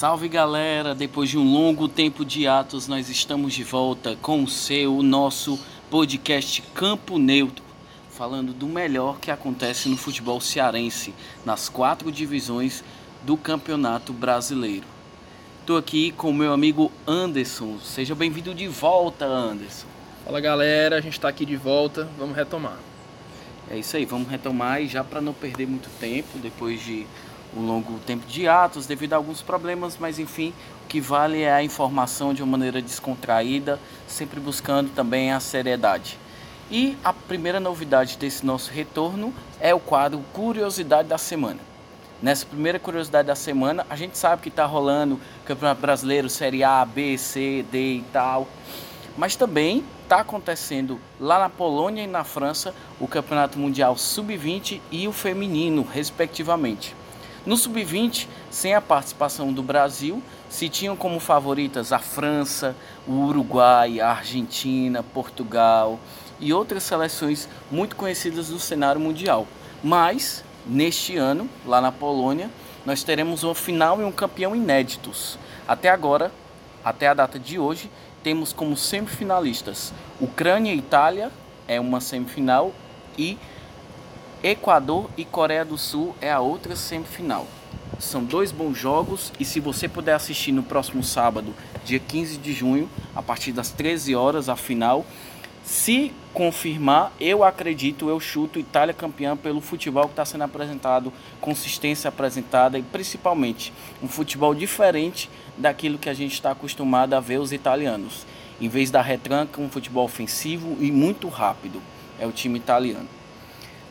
Salve 0.00 0.28
galera! 0.28 0.94
Depois 0.94 1.28
de 1.28 1.36
um 1.36 1.52
longo 1.52 1.86
tempo 1.86 2.24
de 2.24 2.46
atos, 2.46 2.88
nós 2.88 3.10
estamos 3.10 3.52
de 3.52 3.62
volta 3.62 4.16
com 4.22 4.42
o 4.42 4.48
seu, 4.48 4.96
o 4.96 5.02
nosso 5.02 5.60
podcast 5.90 6.62
Campo 6.72 7.18
Neutro, 7.18 7.62
falando 8.08 8.54
do 8.54 8.66
melhor 8.66 9.20
que 9.20 9.30
acontece 9.30 9.90
no 9.90 9.98
futebol 9.98 10.40
cearense, 10.40 11.12
nas 11.44 11.68
quatro 11.68 12.10
divisões 12.10 12.82
do 13.24 13.36
Campeonato 13.36 14.10
Brasileiro. 14.10 14.86
Estou 15.60 15.76
aqui 15.76 16.12
com 16.12 16.30
o 16.30 16.34
meu 16.34 16.54
amigo 16.54 16.90
Anderson. 17.06 17.78
Seja 17.84 18.14
bem-vindo 18.14 18.54
de 18.54 18.68
volta, 18.68 19.26
Anderson. 19.26 19.86
Fala 20.24 20.40
galera, 20.40 20.96
a 20.96 21.00
gente 21.02 21.18
está 21.18 21.28
aqui 21.28 21.44
de 21.44 21.56
volta, 21.56 22.08
vamos 22.18 22.34
retomar. 22.34 22.78
É 23.70 23.76
isso 23.76 23.98
aí, 23.98 24.06
vamos 24.06 24.30
retomar 24.30 24.80
e 24.80 24.88
já 24.88 25.04
para 25.04 25.20
não 25.20 25.34
perder 25.34 25.66
muito 25.66 25.90
tempo, 26.00 26.38
depois 26.38 26.82
de 26.82 27.06
um 27.56 27.66
longo 27.66 27.98
tempo 28.00 28.26
de 28.26 28.46
atos 28.48 28.86
devido 28.86 29.14
a 29.14 29.16
alguns 29.16 29.42
problemas, 29.42 29.96
mas 29.98 30.18
enfim, 30.18 30.52
o 30.84 30.88
que 30.88 31.00
vale 31.00 31.42
é 31.42 31.52
a 31.52 31.62
informação 31.62 32.32
de 32.32 32.42
uma 32.42 32.52
maneira 32.52 32.80
descontraída, 32.80 33.78
sempre 34.06 34.40
buscando 34.40 34.90
também 34.90 35.32
a 35.32 35.40
seriedade. 35.40 36.18
E 36.70 36.96
a 37.02 37.12
primeira 37.12 37.58
novidade 37.58 38.16
desse 38.16 38.46
nosso 38.46 38.70
retorno 38.70 39.34
é 39.60 39.74
o 39.74 39.80
quadro 39.80 40.20
Curiosidade 40.32 41.08
da 41.08 41.18
Semana. 41.18 41.58
Nessa 42.22 42.44
primeira 42.44 42.78
curiosidade 42.78 43.28
da 43.28 43.34
semana, 43.34 43.86
a 43.88 43.96
gente 43.96 44.18
sabe 44.18 44.42
que 44.42 44.50
está 44.50 44.66
rolando 44.66 45.18
Campeonato 45.44 45.80
Brasileiro, 45.80 46.28
Série 46.28 46.62
A, 46.62 46.84
B, 46.84 47.16
C, 47.16 47.64
D 47.72 47.94
e 47.94 48.04
tal. 48.12 48.46
Mas 49.16 49.36
também 49.36 49.82
está 50.02 50.20
acontecendo 50.20 51.00
lá 51.18 51.38
na 51.38 51.48
Polônia 51.48 52.02
e 52.02 52.06
na 52.06 52.22
França 52.22 52.74
o 53.00 53.08
Campeonato 53.08 53.58
Mundial 53.58 53.96
Sub-20 53.96 54.82
e 54.90 55.08
o 55.08 55.12
Feminino, 55.12 55.82
respectivamente. 55.82 56.94
No 57.46 57.56
sub-20, 57.56 58.28
sem 58.50 58.74
a 58.74 58.82
participação 58.82 59.50
do 59.50 59.62
Brasil, 59.62 60.22
se 60.50 60.68
tinham 60.68 60.94
como 60.94 61.18
favoritas 61.18 61.90
a 61.90 61.98
França, 61.98 62.76
o 63.06 63.12
Uruguai, 63.12 63.98
a 63.98 64.10
Argentina, 64.10 65.02
Portugal 65.02 65.98
e 66.38 66.52
outras 66.52 66.82
seleções 66.82 67.48
muito 67.70 67.96
conhecidas 67.96 68.48
do 68.48 68.58
cenário 68.58 69.00
mundial. 69.00 69.46
Mas, 69.82 70.44
neste 70.66 71.16
ano, 71.16 71.48
lá 71.64 71.80
na 71.80 71.90
Polônia, 71.90 72.50
nós 72.84 73.02
teremos 73.02 73.42
uma 73.42 73.54
final 73.54 74.00
e 74.00 74.04
um 74.04 74.12
campeão 74.12 74.54
inéditos. 74.54 75.38
Até 75.66 75.88
agora, 75.88 76.30
até 76.84 77.08
a 77.08 77.14
data 77.14 77.38
de 77.38 77.58
hoje, 77.58 77.90
temos 78.22 78.52
como 78.52 78.76
semifinalistas 78.76 79.94
Ucrânia 80.20 80.74
e 80.74 80.78
Itália, 80.78 81.30
é 81.66 81.80
uma 81.80 82.00
semifinal, 82.00 82.72
e 83.16 83.38
Equador 84.42 85.10
e 85.18 85.24
Coreia 85.26 85.66
do 85.66 85.76
Sul 85.76 86.16
é 86.18 86.32
a 86.32 86.40
outra 86.40 86.74
semifinal. 86.74 87.46
São 87.98 88.24
dois 88.24 88.50
bons 88.50 88.78
jogos 88.78 89.30
e 89.38 89.44
se 89.44 89.60
você 89.60 89.86
puder 89.86 90.14
assistir 90.14 90.50
no 90.50 90.62
próximo 90.62 91.04
sábado, 91.04 91.54
dia 91.84 91.98
15 91.98 92.38
de 92.38 92.54
junho, 92.54 92.88
a 93.14 93.20
partir 93.20 93.52
das 93.52 93.68
13 93.68 94.14
horas, 94.14 94.48
a 94.48 94.56
final, 94.56 95.04
se 95.62 96.10
confirmar, 96.32 97.12
eu 97.20 97.44
acredito, 97.44 98.08
eu 98.08 98.18
chuto 98.18 98.58
Itália 98.58 98.94
campeã 98.94 99.36
pelo 99.36 99.60
futebol 99.60 100.04
que 100.04 100.12
está 100.12 100.24
sendo 100.24 100.44
apresentado, 100.44 101.12
consistência 101.38 102.08
apresentada 102.08 102.78
e 102.78 102.82
principalmente 102.82 103.74
um 104.02 104.08
futebol 104.08 104.54
diferente 104.54 105.28
daquilo 105.58 105.98
que 105.98 106.08
a 106.08 106.14
gente 106.14 106.32
está 106.32 106.52
acostumado 106.52 107.12
a 107.12 107.20
ver 107.20 107.40
os 107.40 107.52
italianos. 107.52 108.24
Em 108.58 108.70
vez 108.70 108.90
da 108.90 109.02
retranca, 109.02 109.60
um 109.60 109.68
futebol 109.68 110.06
ofensivo 110.06 110.78
e 110.80 110.90
muito 110.90 111.28
rápido. 111.28 111.82
É 112.18 112.26
o 112.26 112.32
time 112.32 112.58
italiano. 112.58 113.19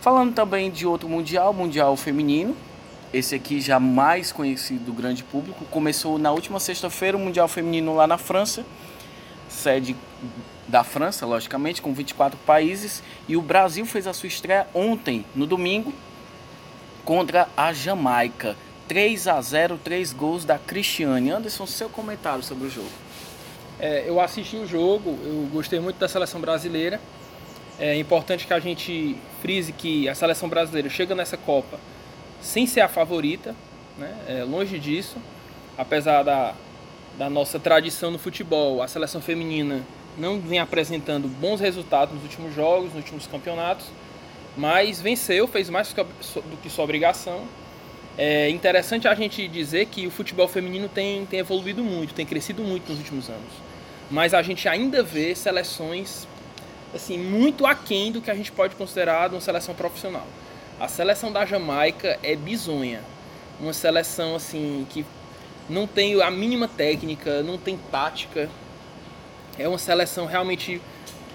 Falando 0.01 0.33
também 0.33 0.71
de 0.71 0.87
outro 0.87 1.09
mundial, 1.09 1.53
mundial 1.53 1.95
feminino. 1.97 2.55
Esse 3.13 3.35
aqui 3.35 3.59
já 3.59 3.79
mais 3.79 4.31
conhecido 4.31 4.85
do 4.85 4.93
grande 4.93 5.23
público. 5.23 5.65
Começou 5.65 6.17
na 6.17 6.31
última 6.31 6.59
sexta-feira 6.59 7.17
o 7.17 7.19
mundial 7.19 7.47
feminino 7.49 7.93
lá 7.95 8.07
na 8.07 8.17
França, 8.17 8.65
sede 9.49 9.95
da 10.67 10.83
França, 10.83 11.25
logicamente, 11.25 11.81
com 11.81 11.93
24 11.93 12.39
países, 12.45 13.03
e 13.27 13.35
o 13.35 13.41
Brasil 13.41 13.85
fez 13.85 14.05
a 14.05 14.13
sua 14.13 14.27
estreia 14.27 14.67
ontem, 14.73 15.25
no 15.35 15.47
domingo, 15.47 15.91
contra 17.03 17.49
a 17.57 17.73
Jamaica. 17.73 18.55
3 18.87 19.27
a 19.27 19.41
0, 19.41 19.79
3 19.83 20.13
gols 20.13 20.45
da 20.45 20.57
Cristiane. 20.57 21.31
Anderson, 21.31 21.65
seu 21.65 21.89
comentário 21.89 22.43
sobre 22.43 22.67
o 22.67 22.69
jogo. 22.69 22.89
É, 23.79 24.05
eu 24.07 24.21
assisti 24.21 24.55
o 24.55 24.67
jogo, 24.67 25.17
eu 25.23 25.49
gostei 25.51 25.79
muito 25.79 25.97
da 25.97 26.07
seleção 26.07 26.39
brasileira. 26.39 27.01
É 27.79 27.95
importante 27.95 28.45
que 28.45 28.53
a 28.53 28.59
gente 28.59 29.15
frise 29.41 29.71
que 29.71 30.09
a 30.09 30.13
seleção 30.13 30.49
brasileira 30.49 30.89
chega 30.89 31.15
nessa 31.15 31.37
Copa 31.37 31.79
sem 32.41 32.67
ser 32.67 32.81
a 32.81 32.87
favorita, 32.87 33.55
né? 33.97 34.13
É, 34.27 34.43
longe 34.43 34.77
disso. 34.77 35.17
Apesar 35.77 36.23
da, 36.23 36.53
da 37.17 37.29
nossa 37.29 37.57
tradição 37.57 38.11
no 38.11 38.19
futebol, 38.19 38.81
a 38.81 38.87
seleção 38.87 39.21
feminina 39.21 39.81
não 40.17 40.39
vem 40.39 40.59
apresentando 40.59 41.27
bons 41.27 41.61
resultados 41.61 42.13
nos 42.13 42.23
últimos 42.23 42.53
jogos, 42.53 42.87
nos 42.87 42.95
últimos 42.95 43.27
campeonatos, 43.27 43.85
mas 44.57 44.99
venceu, 44.99 45.47
fez 45.47 45.69
mais 45.69 45.93
do 45.93 46.57
que 46.61 46.69
sua 46.69 46.83
obrigação. 46.83 47.43
É 48.17 48.49
interessante 48.49 49.07
a 49.07 49.15
gente 49.15 49.47
dizer 49.47 49.85
que 49.85 50.05
o 50.05 50.11
futebol 50.11 50.47
feminino 50.47 50.89
tem, 50.89 51.25
tem 51.25 51.39
evoluído 51.39 51.81
muito, 51.81 52.13
tem 52.13 52.25
crescido 52.25 52.61
muito 52.61 52.89
nos 52.89 52.97
últimos 52.97 53.29
anos. 53.29 53.53
Mas 54.11 54.33
a 54.33 54.41
gente 54.41 54.67
ainda 54.67 55.01
vê 55.01 55.33
seleções 55.33 56.27
assim, 56.93 57.17
muito 57.17 57.65
aquém 57.65 58.11
do 58.11 58.21
que 58.21 58.31
a 58.31 58.35
gente 58.35 58.51
pode 58.51 58.75
considerar 58.75 59.31
uma 59.31 59.41
seleção 59.41 59.75
profissional. 59.75 60.25
A 60.79 60.87
seleção 60.87 61.31
da 61.31 61.45
Jamaica 61.45 62.19
é 62.23 62.35
bizonha. 62.35 63.01
Uma 63.59 63.73
seleção 63.73 64.35
assim 64.35 64.87
que 64.89 65.05
não 65.69 65.85
tem 65.85 66.21
a 66.21 66.31
mínima 66.31 66.67
técnica, 66.67 67.43
não 67.43 67.57
tem 67.57 67.77
tática. 67.91 68.49
É 69.57 69.67
uma 69.67 69.77
seleção 69.77 70.25
realmente 70.25 70.81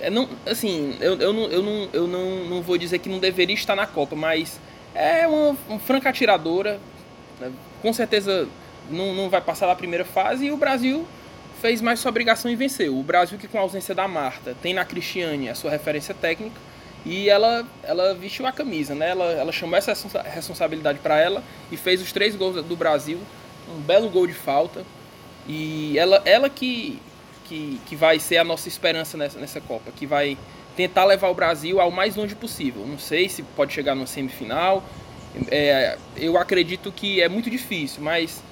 é, 0.01 0.11
não, 0.11 0.29
assim, 0.47 0.97
eu, 1.01 1.19
eu, 1.21 1.33
não, 1.33 1.43
eu, 1.45 1.63
não, 1.63 1.89
eu 1.93 2.07
não, 2.07 2.45
não 2.45 2.63
vou 2.63 2.77
dizer 2.77 2.99
que 2.99 3.09
não 3.09 3.19
deveria 3.19 3.55
estar 3.55 3.77
na 3.77 3.87
Copa, 3.87 4.17
mas 4.17 4.61
é 4.95 5.27
uma, 5.27 5.57
uma 5.69 5.79
franca 5.79 6.09
atiradora. 6.09 6.81
Né? 7.41 7.53
Com 7.81 7.93
certeza 7.93 8.49
não, 8.91 9.15
não 9.15 9.31
vai 9.31 9.41
passar 9.41 9.67
da 9.67 9.75
primeira 9.75 10.05
fase 10.05 10.47
e 10.47 10.53
o 10.53 10.57
Brasil 10.57 11.07
fez 11.65 11.81
mais 11.81 11.99
sua 11.99 12.11
obrigação 12.11 12.51
e 12.51 12.57
venceu. 12.57 12.95
O 12.95 13.03
Brasil, 13.03 13.39
que 13.39 13.49
com 13.49 13.57
a 13.57 13.63
ausência 13.63 13.95
da 13.95 14.07
Marta, 14.07 14.55
tem 14.61 14.75
na 14.75 14.85
Cristiane 14.85 15.49
a 15.49 15.55
sua 15.55 15.71
referência 15.71 16.15
técnica 16.15 16.61
e 17.07 17.31
ela, 17.31 17.67
ela 17.83 18.13
vestiu 18.13 18.47
a 18.47 18.53
camisa, 18.53 18.95
né? 18.95 19.09
Ela, 19.09 19.33
ela 19.33 19.51
chamou 19.51 19.75
essa 19.75 19.95
responsabilidade 20.25 20.99
para 20.99 21.19
ela 21.19 21.43
e 21.73 21.77
fez 21.79 22.03
os 22.03 22.13
três 22.13 22.37
gols 22.37 22.63
do 22.63 22.77
Brasil, 22.77 23.19
um 23.75 23.81
belo 23.81 24.11
gol 24.11 24.27
de 24.27 24.35
falta. 24.35 24.85
E 25.49 25.99
ela, 25.99 26.21
ela 26.27 26.51
que, 26.51 27.01
que, 27.47 27.81
que 27.87 27.97
vai 27.97 28.19
ser 28.19 28.37
a 28.37 28.45
nossa 28.45 28.69
esperança 28.69 29.17
nessa, 29.17 29.39
nessa 29.39 29.59
Copa, 29.59 29.91
que 29.91 30.05
vai 30.05 30.37
tentar 30.77 31.07
levar 31.07 31.31
o 31.31 31.35
Brasil 31.35 31.81
ao 31.81 31.91
mais 31.91 32.15
longe 32.15 32.35
possível. 32.35 32.87
Não 32.87 32.99
sei 32.99 33.27
se 33.27 33.43
pode 33.43 33.73
chegar 33.73 33.95
no 33.95 34.07
semifinal. 34.07 34.85
É, 35.51 35.97
eu 36.15 36.37
acredito 36.37 36.93
que 36.93 37.23
é 37.23 37.29
muito 37.31 37.49
difícil, 37.49 38.03
mas 38.03 38.43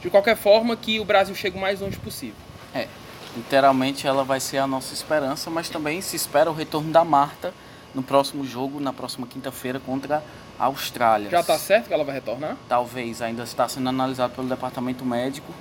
de 0.00 0.08
qualquer 0.08 0.36
forma 0.36 0.76
que 0.76 1.00
o 1.00 1.04
Brasil 1.04 1.34
chegue 1.34 1.58
o 1.58 1.60
mais 1.60 1.80
longe 1.80 1.98
possível. 1.98 2.49
É, 2.74 2.88
literalmente 3.36 4.06
ela 4.06 4.24
vai 4.24 4.40
ser 4.40 4.58
a 4.58 4.66
nossa 4.66 4.94
esperança, 4.94 5.50
mas 5.50 5.68
também 5.68 6.00
se 6.00 6.16
espera 6.16 6.50
o 6.50 6.54
retorno 6.54 6.92
da 6.92 7.04
Marta 7.04 7.52
no 7.94 8.02
próximo 8.02 8.44
jogo, 8.44 8.80
na 8.80 8.92
próxima 8.92 9.26
quinta-feira 9.26 9.80
contra 9.80 10.22
a 10.58 10.64
Austrália. 10.66 11.30
Já 11.30 11.40
está 11.40 11.58
certo 11.58 11.88
que 11.88 11.94
ela 11.94 12.04
vai 12.04 12.14
retornar? 12.14 12.56
Talvez, 12.68 13.20
ainda 13.22 13.42
está 13.42 13.68
sendo 13.68 13.88
analisado 13.88 14.34
pelo 14.34 14.48
departamento 14.48 15.04
médico, 15.04 15.52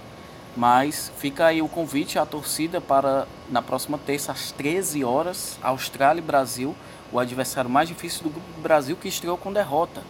mas 0.56 1.12
fica 1.18 1.48
aí 1.48 1.62
o 1.62 1.68
convite 1.68 2.20
à 2.20 2.26
torcida 2.26 2.82
para 2.82 3.28
na 3.50 3.62
próxima 3.62 3.98
terça 3.98 4.32
às 4.32 4.52
13 4.52 5.04
horas, 5.04 5.58
Austrália 5.62 6.20
e 6.20 6.24
Brasil, 6.24 6.76
o 7.12 7.20
adversário 7.20 7.70
mais 7.70 7.88
difícil 7.88 8.24
do 8.24 8.30
grupo 8.30 8.54
do 8.54 8.62
Brasil 8.62 8.96
que 8.96 9.08
estreou 9.08 9.38
com 9.38 9.52
derrota 9.52 10.02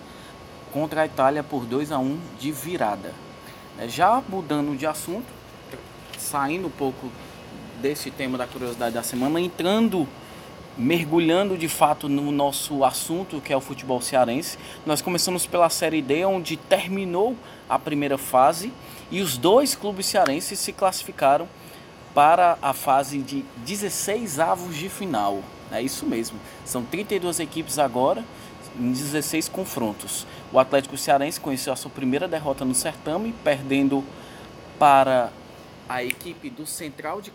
contra 0.74 1.02
a 1.02 1.06
Itália 1.06 1.44
por 1.44 1.66
2 1.66 1.92
a 1.92 2.00
1 2.00 2.20
de 2.40 2.52
virada. 2.52 3.14
É, 3.78 3.88
já 3.88 4.22
mudando 4.28 4.78
de 4.78 4.86
assunto, 4.86 5.39
saindo 6.30 6.68
um 6.68 6.72
pouco 6.72 7.10
desse 7.82 8.12
tema 8.12 8.38
da 8.38 8.46
curiosidade 8.46 8.94
da 8.94 9.02
semana, 9.02 9.42
entrando, 9.42 10.08
mergulhando 10.78 11.58
de 11.58 11.68
fato 11.68 12.08
no 12.08 12.32
nosso 12.32 12.84
assunto, 12.84 13.42
que 13.42 13.52
é 13.52 13.58
o 13.58 13.62
futebol 13.62 14.00
cearense. 14.00 14.58
Nós 14.86 15.02
começamos 15.02 15.48
pela 15.48 15.70
Série 15.70 16.02
D, 16.02 16.24
onde 16.26 16.56
terminou 16.56 17.36
a 17.68 17.80
primeira 17.80 18.18
fase 18.18 18.72
e 19.10 19.22
os 19.22 19.38
dois 19.38 19.74
clubes 19.74 20.06
cearenses 20.06 20.60
se 20.60 20.72
classificaram 20.72 21.48
para 22.14 22.58
a 22.62 22.74
fase 22.74 23.20
de 23.20 23.44
16 23.66 24.40
avos 24.40 24.76
de 24.76 24.88
final. 24.88 25.42
É 25.72 25.82
isso 25.82 26.06
mesmo. 26.06 26.38
São 26.64 26.84
32 26.84 27.40
equipes 27.40 27.80
agora 27.80 28.24
em 28.80 28.92
16 28.92 29.50
confrontos. 29.50 30.28
O 30.52 30.60
Atlético 30.60 30.96
Cearense 30.96 31.40
conheceu 31.40 31.74
a 31.74 31.76
sua 31.76 31.90
primeira 31.90 32.28
derrota 32.28 32.64
no 32.64 32.76
certame, 32.76 33.34
perdendo 33.44 34.04
para 34.78 35.32
a 35.90 36.04
equipe 36.04 36.50
do 36.50 36.68
Central 36.68 37.20
de 37.20 37.32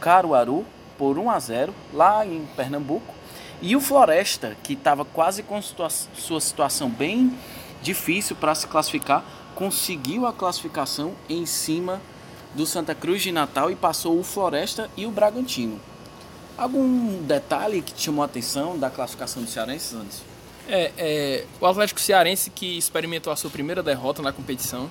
Caruaru 0.00 0.64
por 0.96 1.18
1 1.18 1.30
a 1.30 1.38
0 1.38 1.74
lá 1.92 2.26
em 2.26 2.46
Pernambuco. 2.56 3.14
E 3.60 3.76
o 3.76 3.80
Floresta, 3.80 4.56
que 4.62 4.72
estava 4.72 5.04
quase 5.04 5.42
com 5.42 5.60
sua 5.62 6.40
situação 6.40 6.88
bem 6.88 7.38
difícil 7.82 8.34
para 8.34 8.54
se 8.54 8.66
classificar, 8.66 9.22
conseguiu 9.54 10.26
a 10.26 10.32
classificação 10.32 11.12
em 11.28 11.44
cima 11.46 12.00
do 12.54 12.66
Santa 12.66 12.94
Cruz 12.94 13.22
de 13.22 13.30
Natal 13.30 13.70
e 13.70 13.76
passou 13.76 14.18
o 14.18 14.24
Floresta 14.24 14.90
e 14.96 15.06
o 15.06 15.10
Bragantino. 15.10 15.78
Algum 16.56 17.22
detalhe 17.22 17.82
que 17.82 17.98
chamou 18.00 18.22
a 18.22 18.26
atenção 18.26 18.78
da 18.78 18.90
classificação 18.90 19.42
do 19.42 19.48
Cearense, 19.48 19.94
antes? 19.96 20.22
É, 20.68 20.92
é, 20.96 21.44
o 21.60 21.66
Atlético 21.66 22.00
Cearense 22.00 22.50
que 22.50 22.78
experimentou 22.78 23.32
a 23.32 23.36
sua 23.36 23.50
primeira 23.50 23.82
derrota 23.82 24.22
na 24.22 24.32
competição. 24.32 24.90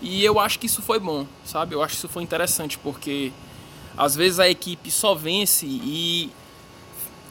E 0.00 0.24
eu 0.24 0.38
acho 0.38 0.58
que 0.58 0.66
isso 0.66 0.82
foi 0.82 0.98
bom, 0.98 1.26
sabe? 1.44 1.74
Eu 1.74 1.82
acho 1.82 1.94
que 1.94 1.98
isso 1.98 2.08
foi 2.08 2.22
interessante, 2.22 2.78
porque 2.78 3.32
às 3.96 4.14
vezes 4.14 4.38
a 4.38 4.48
equipe 4.48 4.90
só 4.90 5.14
vence 5.14 5.64
e, 5.66 6.30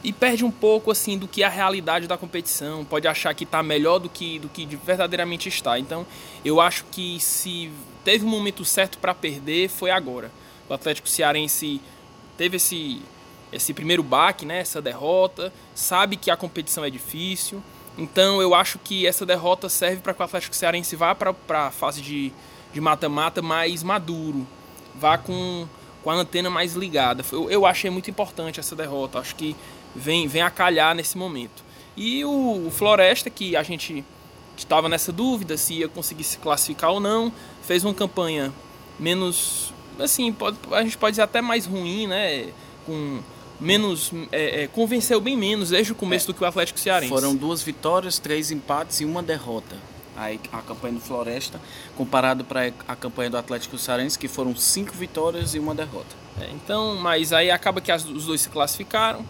e 0.02 0.12
perde 0.12 0.44
um 0.44 0.50
pouco 0.50 0.90
assim 0.90 1.16
do 1.16 1.28
que 1.28 1.44
a 1.44 1.48
realidade 1.48 2.06
da 2.06 2.18
competição. 2.18 2.84
Pode 2.84 3.06
achar 3.06 3.32
que 3.34 3.44
está 3.44 3.62
melhor 3.62 3.98
do 3.98 4.08
que, 4.08 4.38
do 4.40 4.48
que 4.48 4.66
verdadeiramente 4.76 5.48
está. 5.48 5.78
Então 5.78 6.04
eu 6.44 6.60
acho 6.60 6.84
que 6.90 7.20
se 7.20 7.70
teve 8.04 8.24
um 8.24 8.28
momento 8.28 8.64
certo 8.64 8.98
para 8.98 9.14
perder, 9.14 9.68
foi 9.68 9.90
agora. 9.90 10.30
O 10.68 10.74
Atlético 10.74 11.08
Cearense 11.08 11.80
teve 12.36 12.56
esse, 12.56 13.00
esse 13.52 13.72
primeiro 13.72 14.02
baque, 14.02 14.44
né, 14.44 14.58
essa 14.58 14.82
derrota, 14.82 15.52
sabe 15.74 16.16
que 16.16 16.30
a 16.32 16.36
competição 16.36 16.84
é 16.84 16.90
difícil. 16.90 17.62
Então 17.96 18.42
eu 18.42 18.54
acho 18.54 18.78
que 18.78 19.06
essa 19.06 19.24
derrota 19.24 19.68
serve 19.68 20.02
para 20.02 20.12
que 20.12 20.20
o 20.20 20.24
Atlético 20.24 20.54
Cearense 20.54 20.96
vá 20.96 21.14
para 21.14 21.34
a 21.66 21.70
fase 21.70 22.02
de 22.02 22.32
de 22.76 22.80
mata-mata 22.82 23.40
mais 23.40 23.82
maduro, 23.82 24.46
vá 24.94 25.16
com, 25.16 25.66
com 26.04 26.10
a 26.10 26.14
antena 26.14 26.50
mais 26.50 26.74
ligada. 26.74 27.24
Eu, 27.32 27.50
eu 27.50 27.64
achei 27.64 27.88
muito 27.88 28.10
importante 28.10 28.60
essa 28.60 28.76
derrota, 28.76 29.18
acho 29.18 29.34
que 29.34 29.56
vem, 29.94 30.28
vem 30.28 30.42
a 30.42 30.50
calhar 30.50 30.94
nesse 30.94 31.16
momento. 31.16 31.64
E 31.96 32.22
o, 32.22 32.66
o 32.66 32.70
Floresta, 32.70 33.30
que 33.30 33.56
a 33.56 33.62
gente 33.62 34.04
estava 34.58 34.90
nessa 34.90 35.10
dúvida 35.10 35.56
se 35.56 35.72
ia 35.72 35.88
conseguir 35.88 36.24
se 36.24 36.36
classificar 36.36 36.90
ou 36.90 37.00
não, 37.00 37.32
fez 37.62 37.82
uma 37.82 37.94
campanha 37.94 38.52
menos, 39.00 39.72
assim, 39.98 40.30
pode, 40.30 40.58
a 40.70 40.82
gente 40.82 40.98
pode 40.98 41.12
dizer 41.12 41.22
até 41.22 41.40
mais 41.40 41.64
ruim, 41.64 42.06
né? 42.06 42.52
Com 42.84 43.20
menos 43.58 44.12
é, 44.30 44.64
é, 44.64 44.66
convenceu 44.66 45.18
bem 45.18 45.34
menos 45.34 45.70
desde 45.70 45.92
o 45.92 45.94
começo 45.94 46.26
é, 46.26 46.28
do 46.28 46.34
que 46.34 46.44
o 46.44 46.46
Atlético 46.46 46.78
Cearense. 46.78 47.08
Foram 47.08 47.34
duas 47.34 47.62
vitórias, 47.62 48.18
três 48.18 48.50
empates 48.50 49.00
e 49.00 49.06
uma 49.06 49.22
derrota 49.22 49.76
a, 50.16 50.58
a 50.58 50.62
campanha 50.62 50.94
do 50.94 51.00
Floresta, 51.00 51.60
comparado 51.96 52.44
para 52.44 52.72
a 52.88 52.96
campanha 52.96 53.30
do 53.30 53.36
Atlético 53.36 53.76
Cearense, 53.78 54.18
que 54.18 54.28
foram 54.28 54.54
cinco 54.56 54.92
vitórias 54.92 55.54
e 55.54 55.58
uma 55.58 55.74
derrota. 55.74 56.16
É, 56.40 56.50
então, 56.50 56.96
mas 56.96 57.32
aí 57.32 57.50
acaba 57.50 57.80
que 57.80 57.90
as, 57.90 58.04
os 58.04 58.26
dois 58.26 58.40
se 58.40 58.48
classificaram 58.48 59.24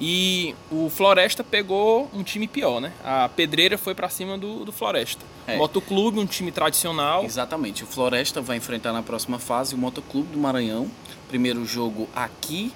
e 0.00 0.54
o 0.70 0.88
Floresta 0.88 1.42
pegou 1.42 2.08
um 2.14 2.22
time 2.22 2.46
pior, 2.46 2.80
né? 2.80 2.92
A 3.04 3.28
Pedreira 3.28 3.76
foi 3.76 3.94
para 3.94 4.08
cima 4.08 4.38
do, 4.38 4.64
do 4.64 4.70
Floresta. 4.70 5.24
É. 5.46 5.56
Motoclube, 5.56 6.20
um 6.20 6.26
time 6.26 6.52
tradicional. 6.52 7.24
Exatamente. 7.24 7.82
O 7.82 7.86
Floresta 7.86 8.40
vai 8.40 8.58
enfrentar 8.58 8.92
na 8.92 9.02
próxima 9.02 9.38
fase 9.40 9.74
o 9.74 9.78
Motoclube 9.78 10.28
do 10.28 10.38
Maranhão. 10.38 10.88
Primeiro 11.28 11.64
jogo 11.64 12.08
aqui 12.14 12.72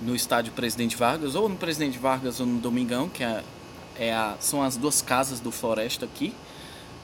no 0.00 0.14
estádio 0.14 0.52
Presidente 0.52 0.96
Vargas, 0.96 1.34
ou 1.34 1.48
no 1.48 1.56
Presidente 1.56 1.98
Vargas 1.98 2.40
ou 2.40 2.46
no 2.46 2.58
Domingão, 2.58 3.08
que 3.08 3.22
é, 3.22 3.42
é 3.98 4.14
a, 4.14 4.34
são 4.40 4.62
as 4.62 4.76
duas 4.76 5.02
casas 5.02 5.40
do 5.40 5.50
Floresta 5.50 6.04
aqui 6.04 6.34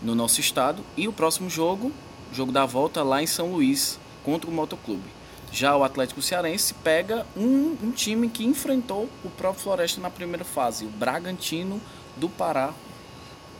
no 0.02 0.14
nosso 0.14 0.40
estado. 0.40 0.82
E 0.96 1.06
o 1.08 1.12
próximo 1.12 1.49
jogo, 1.49 1.93
jogo 2.32 2.52
da 2.52 2.66
volta 2.66 3.02
lá 3.02 3.22
em 3.22 3.26
São 3.26 3.52
Luís, 3.52 3.99
contra 4.25 4.50
o 4.50 4.52
Motoclube. 4.52 5.22
Já 5.52 5.76
o 5.76 5.84
Atlético 5.84 6.22
Cearense 6.22 6.72
pega 6.72 7.26
um, 7.37 7.76
um 7.82 7.90
time 7.90 8.28
que 8.28 8.43
enfrentou 8.43 9.08
o 9.22 9.28
próprio 9.28 9.62
Floresta 9.62 10.00
na 10.00 10.08
primeira 10.08 10.44
fase, 10.44 10.87
o 10.87 10.88
Bragantino 10.88 11.81
do 12.16 12.28
Pará, 12.28 12.72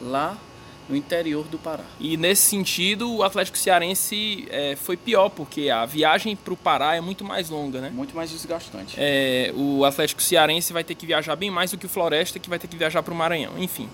lá 0.01 0.39
no 0.89 0.97
interior 0.97 1.47
do 1.47 1.59
Pará. 1.59 1.85
E 2.01 2.17
nesse 2.17 2.43
sentido, 2.43 3.13
o 3.15 3.23
Atlético 3.23 3.59
Cearense 3.59 4.47
é, 4.51 4.75
foi 4.75 4.97
pior, 4.97 5.29
porque 5.29 5.69
a 5.69 5.85
viagem 5.85 6.35
para 6.35 6.53
o 6.53 6.57
Pará 6.57 6.97
é 6.97 7.01
muito 7.01 7.25
mais 7.25 7.51
longa, 7.51 7.81
né? 7.81 7.91
Muito 7.91 8.17
mais 8.17 8.31
desgastante. 8.31 8.95
É, 8.97 9.53
o 9.55 9.85
Atlético 9.85 10.23
Cearense 10.23 10.73
vai 10.73 10.83
ter 10.83 10.95
que 10.95 11.07
viajar 11.07 11.37
bem 11.37 11.51
mais 11.51 11.71
do 11.71 11.79
que 11.79 11.87
o 11.87 11.89
Floresta, 11.89 12.39
que 12.39 12.49
vai 12.49 12.59
ter 12.59 12.69
que 12.69 12.77
viajar 12.77 13.03
para 13.03 13.13
o 13.13 13.17
Maranhão. 13.17 13.59
Enfim, 13.59 13.89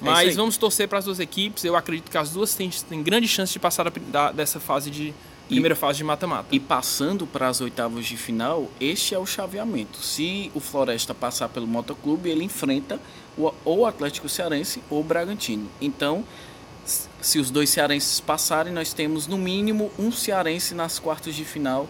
Mas 0.00 0.30
é 0.30 0.32
vamos 0.32 0.56
torcer 0.56 0.88
para 0.88 0.98
as 0.98 1.04
duas 1.04 1.20
equipes. 1.20 1.64
Eu 1.64 1.76
acredito 1.76 2.10
que 2.10 2.18
as 2.18 2.30
duas 2.30 2.54
têm, 2.54 2.70
têm 2.70 3.02
grande 3.02 3.26
chance 3.26 3.52
de 3.52 3.58
passar 3.58 3.90
da, 3.90 4.30
dessa 4.32 4.60
fase 4.60 4.90
de 4.90 5.14
primeira 5.48 5.74
e, 5.74 5.78
fase 5.78 5.98
de 5.98 6.04
mata-mata. 6.04 6.48
E 6.52 6.60
passando 6.60 7.26
para 7.26 7.48
as 7.48 7.60
oitavas 7.60 8.04
de 8.06 8.16
final, 8.16 8.70
este 8.80 9.14
é 9.14 9.18
o 9.18 9.26
chaveamento. 9.26 9.98
Se 9.98 10.50
o 10.54 10.60
Floresta 10.60 11.14
passar 11.14 11.48
pelo 11.48 11.66
Motoclube, 11.66 12.28
ele 12.28 12.44
enfrenta 12.44 13.00
o, 13.36 13.52
ou 13.64 13.78
o 13.80 13.86
Atlético 13.86 14.28
Cearense 14.28 14.82
ou 14.90 15.00
o 15.00 15.04
Bragantino. 15.04 15.68
Então, 15.80 16.24
se 17.20 17.38
os 17.38 17.50
dois 17.50 17.70
cearenses 17.70 18.20
passarem, 18.20 18.72
nós 18.72 18.92
temos 18.92 19.26
no 19.26 19.38
mínimo 19.38 19.90
um 19.98 20.12
cearense 20.12 20.74
nas 20.74 20.98
quartas 20.98 21.34
de 21.34 21.44
final 21.44 21.88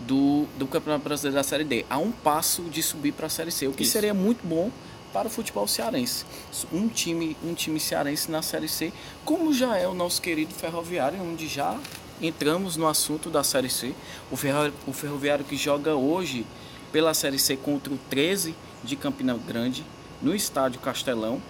do, 0.00 0.46
do 0.56 0.66
Campeonato 0.66 1.04
Brasileiro 1.04 1.36
da 1.36 1.42
Série 1.42 1.64
D. 1.64 1.84
Há 1.88 1.98
um 1.98 2.10
passo 2.10 2.62
de 2.62 2.82
subir 2.82 3.12
para 3.12 3.26
a 3.26 3.30
Série 3.30 3.50
C, 3.50 3.66
o 3.66 3.72
que 3.72 3.82
Isso. 3.82 3.92
seria 3.92 4.14
muito 4.14 4.46
bom 4.46 4.70
para 5.12 5.28
o 5.28 5.30
futebol 5.30 5.66
cearense. 5.66 6.24
Um 6.72 6.88
time, 6.88 7.36
um 7.44 7.54
time 7.54 7.80
cearense 7.80 8.30
na 8.30 8.42
Série 8.42 8.68
C, 8.68 8.92
como 9.24 9.52
já 9.52 9.76
é 9.76 9.86
o 9.86 9.94
nosso 9.94 10.20
querido 10.20 10.52
Ferroviário, 10.54 11.22
onde 11.22 11.48
já 11.48 11.78
entramos 12.20 12.76
no 12.76 12.86
assunto 12.86 13.30
da 13.30 13.42
Série 13.44 13.70
C. 13.70 13.94
O, 14.30 14.36
ferro, 14.36 14.72
o 14.86 14.92
Ferroviário 14.92 15.44
que 15.44 15.56
joga 15.56 15.94
hoje 15.94 16.46
pela 16.92 17.14
Série 17.14 17.38
C 17.38 17.56
contra 17.56 17.92
o 17.92 17.98
13 18.10 18.54
de 18.84 18.96
Campina 18.96 19.34
Grande, 19.34 19.84
no 20.20 20.34
estádio 20.34 20.80
Castelão. 20.80 21.40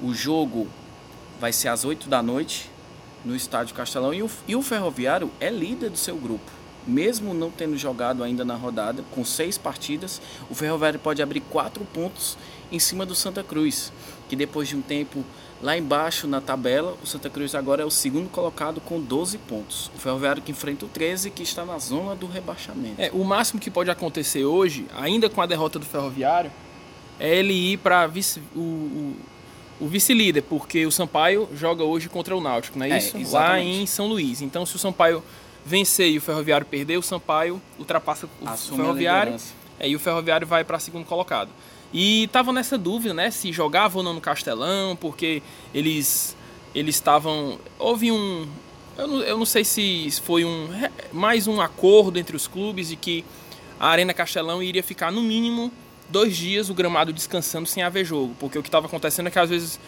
O 0.00 0.12
jogo 0.12 0.68
vai 1.40 1.52
ser 1.52 1.68
às 1.68 1.84
8 1.84 2.08
da 2.08 2.22
noite 2.22 2.70
no 3.24 3.36
estádio 3.36 3.74
Castelão 3.74 4.12
e 4.12 4.22
o, 4.22 4.30
e 4.48 4.56
o 4.56 4.62
Ferroviário 4.62 5.30
é 5.40 5.48
líder 5.48 5.90
do 5.90 5.96
seu 5.96 6.16
grupo 6.16 6.61
mesmo 6.86 7.34
não 7.34 7.50
tendo 7.50 7.76
jogado 7.76 8.22
ainda 8.22 8.44
na 8.44 8.54
rodada, 8.54 9.04
com 9.10 9.24
seis 9.24 9.56
partidas, 9.56 10.20
o 10.50 10.54
Ferroviário 10.54 10.98
pode 10.98 11.22
abrir 11.22 11.40
quatro 11.40 11.84
pontos 11.84 12.36
em 12.70 12.78
cima 12.78 13.04
do 13.04 13.14
Santa 13.14 13.42
Cruz, 13.42 13.92
que 14.28 14.36
depois 14.36 14.68
de 14.68 14.76
um 14.76 14.82
tempo 14.82 15.24
lá 15.62 15.78
embaixo 15.78 16.26
na 16.26 16.40
tabela, 16.40 16.96
o 17.02 17.06
Santa 17.06 17.30
Cruz 17.30 17.54
agora 17.54 17.82
é 17.82 17.84
o 17.84 17.90
segundo 17.90 18.28
colocado 18.28 18.80
com 18.80 19.00
12 19.00 19.38
pontos. 19.38 19.90
O 19.94 19.98
Ferroviário 19.98 20.42
que 20.42 20.50
enfrenta 20.50 20.84
o 20.84 20.88
13, 20.88 21.30
que 21.30 21.42
está 21.42 21.64
na 21.64 21.78
zona 21.78 22.16
do 22.16 22.26
rebaixamento. 22.26 23.00
É, 23.00 23.10
o 23.12 23.24
máximo 23.24 23.60
que 23.60 23.70
pode 23.70 23.90
acontecer 23.90 24.44
hoje, 24.44 24.86
ainda 24.96 25.30
com 25.30 25.40
a 25.40 25.46
derrota 25.46 25.78
do 25.78 25.84
Ferroviário, 25.84 26.50
é 27.20 27.36
ele 27.36 27.52
ir 27.52 27.76
para 27.76 28.10
o, 28.56 28.58
o, 28.58 29.16
o 29.80 29.86
vice-líder, 29.86 30.42
porque 30.42 30.84
o 30.84 30.90
Sampaio 30.90 31.48
joga 31.54 31.84
hoje 31.84 32.08
contra 32.08 32.36
o 32.36 32.40
Náutico, 32.40 32.76
não 32.76 32.86
é, 32.86 32.90
é 32.90 32.98
isso? 32.98 33.16
Lá 33.32 33.60
em 33.60 33.86
São 33.86 34.08
Luís. 34.08 34.42
Então, 34.42 34.66
se 34.66 34.74
o 34.74 34.78
Sampaio 34.78 35.22
vencer 35.64 36.10
e 36.10 36.18
o 36.18 36.20
Ferroviário 36.20 36.66
perder, 36.66 36.98
o 36.98 37.02
Sampaio 37.02 37.60
ultrapassa 37.78 38.28
o 38.40 38.48
Assume 38.48 38.82
Ferroviário. 38.82 39.36
É, 39.78 39.88
e 39.88 39.96
o 39.96 39.98
Ferroviário 39.98 40.46
vai 40.46 40.64
para 40.64 40.78
segundo 40.78 41.04
colocado. 41.04 41.50
E 41.92 42.28
tava 42.32 42.52
nessa 42.52 42.78
dúvida, 42.78 43.12
né, 43.12 43.30
se 43.30 43.52
jogava 43.52 43.98
ou 43.98 44.04
não 44.04 44.14
no 44.14 44.20
Castelão, 44.20 44.96
porque 44.96 45.42
eles 45.74 46.36
eles 46.74 46.94
estavam 46.94 47.58
houve 47.78 48.10
um 48.10 48.48
eu 48.96 49.06
não, 49.06 49.20
eu 49.20 49.38
não 49.38 49.44
sei 49.44 49.64
se 49.64 50.10
foi 50.22 50.44
um 50.44 50.68
mais 51.12 51.46
um 51.46 51.60
acordo 51.60 52.18
entre 52.18 52.34
os 52.34 52.46
clubes 52.46 52.88
de 52.88 52.96
que 52.96 53.24
a 53.78 53.88
Arena 53.88 54.14
Castelão 54.14 54.62
iria 54.62 54.82
ficar 54.82 55.10
no 55.10 55.22
mínimo 55.22 55.70
dois 56.08 56.36
dias 56.36 56.70
o 56.70 56.74
gramado 56.74 57.12
descansando 57.12 57.66
sem 57.66 57.82
haver 57.82 58.04
jogo, 58.04 58.34
porque 58.38 58.58
o 58.58 58.62
que 58.62 58.68
estava 58.68 58.86
acontecendo 58.86 59.26
é 59.26 59.30
que 59.30 59.38
às 59.38 59.50
vezes 59.50 59.80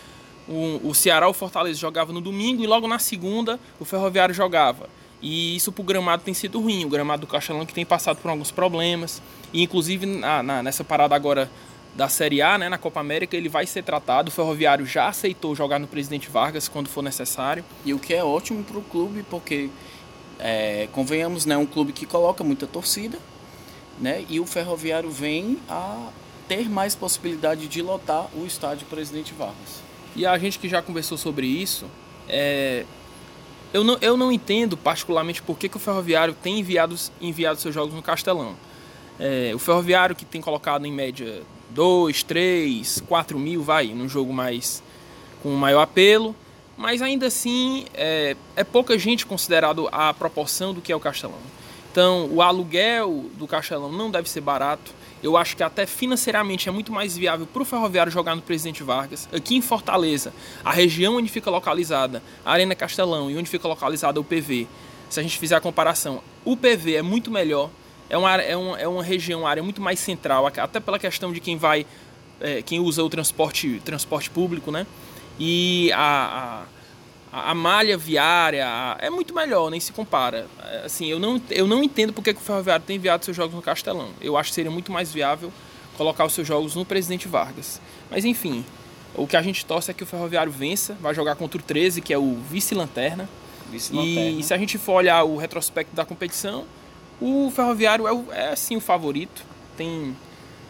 o, 0.48 0.80
o 0.82 0.94
Ceará 0.94 1.26
ou 1.26 1.30
o 1.30 1.34
Fortaleza 1.34 1.78
jogava 1.78 2.12
no 2.12 2.20
domingo 2.20 2.62
e 2.62 2.66
logo 2.66 2.86
na 2.88 2.98
segunda 2.98 3.58
o 3.78 3.84
Ferroviário 3.84 4.34
jogava. 4.34 4.88
E 5.24 5.56
isso 5.56 5.72
para 5.72 5.80
o 5.80 5.84
gramado 5.84 6.22
tem 6.22 6.34
sido 6.34 6.60
ruim. 6.60 6.84
O 6.84 6.88
gramado 6.90 7.22
do 7.22 7.26
Castelão 7.26 7.64
que 7.64 7.72
tem 7.72 7.84
passado 7.84 8.18
por 8.18 8.30
alguns 8.30 8.50
problemas. 8.50 9.22
E 9.54 9.62
inclusive 9.62 10.04
na, 10.04 10.42
na, 10.42 10.62
nessa 10.62 10.84
parada 10.84 11.16
agora 11.16 11.50
da 11.96 12.10
Série 12.10 12.42
A, 12.42 12.58
né, 12.58 12.68
na 12.68 12.76
Copa 12.76 13.00
América, 13.00 13.34
ele 13.34 13.48
vai 13.48 13.66
ser 13.66 13.82
tratado. 13.82 14.28
O 14.28 14.30
Ferroviário 14.30 14.84
já 14.84 15.08
aceitou 15.08 15.54
jogar 15.54 15.78
no 15.78 15.86
Presidente 15.86 16.28
Vargas 16.28 16.68
quando 16.68 16.88
for 16.88 17.02
necessário. 17.02 17.64
E 17.86 17.94
o 17.94 17.98
que 17.98 18.12
é 18.12 18.22
ótimo 18.22 18.62
para 18.64 18.76
o 18.76 18.82
clube, 18.82 19.24
porque, 19.30 19.70
é, 20.38 20.88
convenhamos, 20.92 21.46
né, 21.46 21.56
um 21.56 21.64
clube 21.64 21.94
que 21.94 22.04
coloca 22.04 22.44
muita 22.44 22.66
torcida, 22.66 23.18
né, 23.98 24.26
e 24.28 24.38
o 24.40 24.44
Ferroviário 24.44 25.10
vem 25.10 25.56
a 25.70 26.10
ter 26.46 26.68
mais 26.68 26.94
possibilidade 26.94 27.66
de 27.66 27.80
lotar 27.80 28.28
o 28.34 28.44
estádio 28.44 28.86
Presidente 28.88 29.32
Vargas. 29.32 29.82
E 30.14 30.26
a 30.26 30.36
gente 30.36 30.58
que 30.58 30.68
já 30.68 30.82
conversou 30.82 31.16
sobre 31.16 31.46
isso, 31.46 31.86
é, 32.28 32.84
eu 33.74 33.82
não, 33.82 33.98
eu 34.00 34.16
não 34.16 34.30
entendo 34.30 34.76
particularmente 34.76 35.42
por 35.42 35.58
que, 35.58 35.68
que 35.68 35.76
o 35.76 35.80
Ferroviário 35.80 36.32
tem 36.32 36.60
enviado, 36.60 36.94
enviado 37.20 37.60
seus 37.60 37.74
jogos 37.74 37.92
no 37.92 38.00
Castelão. 38.00 38.54
É, 39.18 39.50
o 39.52 39.58
Ferroviário 39.58 40.14
que 40.14 40.24
tem 40.24 40.40
colocado 40.40 40.86
em 40.86 40.92
média 40.92 41.42
2, 41.70 42.22
3, 42.22 43.02
4 43.08 43.36
mil, 43.36 43.64
vai, 43.64 43.88
num 43.88 44.08
jogo 44.08 44.32
mais 44.32 44.80
com 45.42 45.50
maior 45.50 45.80
apelo, 45.80 46.36
mas 46.76 47.02
ainda 47.02 47.26
assim 47.26 47.84
é, 47.94 48.36
é 48.54 48.62
pouca 48.62 48.96
gente 48.96 49.26
considerado 49.26 49.88
a 49.90 50.14
proporção 50.14 50.72
do 50.72 50.80
que 50.80 50.92
é 50.92 50.96
o 50.96 51.00
Castelão. 51.00 51.40
Então, 51.90 52.28
o 52.30 52.40
aluguel 52.40 53.26
do 53.34 53.46
Castelão 53.48 53.90
não 53.90 54.08
deve 54.08 54.30
ser 54.30 54.40
barato. 54.40 54.92
Eu 55.24 55.38
acho 55.38 55.56
que 55.56 55.62
até 55.62 55.86
financeiramente 55.86 56.68
é 56.68 56.72
muito 56.72 56.92
mais 56.92 57.16
viável 57.16 57.46
para 57.46 57.62
o 57.62 57.64
Ferroviário 57.64 58.12
jogar 58.12 58.36
no 58.36 58.42
Presidente 58.42 58.82
Vargas. 58.82 59.26
Aqui 59.32 59.56
em 59.56 59.62
Fortaleza, 59.62 60.34
a 60.62 60.70
região 60.70 61.16
onde 61.16 61.30
fica 61.30 61.50
localizada 61.50 62.22
a 62.44 62.52
Arena 62.52 62.74
Castelão 62.74 63.30
e 63.30 63.38
onde 63.38 63.48
fica 63.48 63.66
localizada 63.66 64.20
o 64.20 64.24
PV, 64.24 64.68
se 65.08 65.18
a 65.18 65.22
gente 65.22 65.38
fizer 65.38 65.56
a 65.56 65.62
comparação, 65.62 66.22
o 66.44 66.54
PV 66.54 66.96
é 66.96 67.02
muito 67.02 67.30
melhor. 67.30 67.70
É 68.10 68.18
uma, 68.18 68.34
é 68.34 68.54
uma, 68.54 68.78
é 68.78 68.86
uma 68.86 69.02
região, 69.02 69.40
uma 69.40 69.48
área 69.48 69.62
muito 69.62 69.80
mais 69.80 69.98
central, 69.98 70.46
até 70.46 70.78
pela 70.78 70.98
questão 70.98 71.32
de 71.32 71.40
quem 71.40 71.56
vai, 71.56 71.86
é, 72.38 72.60
quem 72.60 72.78
usa 72.78 73.02
o 73.02 73.08
transporte, 73.08 73.80
transporte 73.82 74.28
público, 74.28 74.70
né? 74.70 74.86
E 75.40 75.90
a, 75.92 76.00
a, 76.00 76.62
a 77.34 77.54
malha 77.54 77.98
viária 77.98 78.64
a, 78.66 78.96
é 79.00 79.10
muito 79.10 79.34
melhor, 79.34 79.70
nem 79.70 79.80
se 79.80 79.92
compara. 79.92 80.46
É, 80.62 80.82
assim, 80.84 81.06
eu 81.06 81.18
não, 81.18 81.40
eu 81.50 81.66
não 81.66 81.82
entendo 81.82 82.12
porque 82.12 82.32
que 82.32 82.40
o 82.40 82.42
Ferroviário 82.42 82.84
tem 82.86 82.96
enviado 82.96 83.24
seus 83.24 83.36
jogos 83.36 83.54
no 83.54 83.62
Castelão. 83.62 84.10
Eu 84.20 84.36
acho 84.36 84.50
que 84.50 84.54
seria 84.54 84.70
muito 84.70 84.92
mais 84.92 85.12
viável 85.12 85.52
colocar 85.96 86.24
os 86.24 86.32
seus 86.32 86.46
jogos 86.46 86.76
no 86.76 86.84
Presidente 86.84 87.26
Vargas. 87.26 87.80
Mas 88.08 88.24
enfim, 88.24 88.64
o 89.16 89.26
que 89.26 89.36
a 89.36 89.42
gente 89.42 89.66
torce 89.66 89.90
é 89.90 89.94
que 89.94 90.04
o 90.04 90.06
Ferroviário 90.06 90.52
vença, 90.52 90.96
vai 91.00 91.12
jogar 91.12 91.34
contra 91.34 91.58
o 91.58 91.62
13, 91.62 92.00
que 92.00 92.12
é 92.12 92.18
o 92.18 92.36
vice-lanterna. 92.50 93.28
Vice 93.68 93.92
e 93.96 94.42
se 94.42 94.54
a 94.54 94.58
gente 94.58 94.78
for 94.78 94.92
olhar 94.92 95.24
o 95.24 95.36
retrospecto 95.36 95.94
da 95.94 96.04
competição, 96.04 96.64
o 97.20 97.50
Ferroviário 97.50 98.06
é, 98.06 98.12
o, 98.12 98.32
é 98.32 98.54
sim 98.54 98.76
o 98.76 98.80
favorito. 98.80 99.44
Tem, 99.76 100.16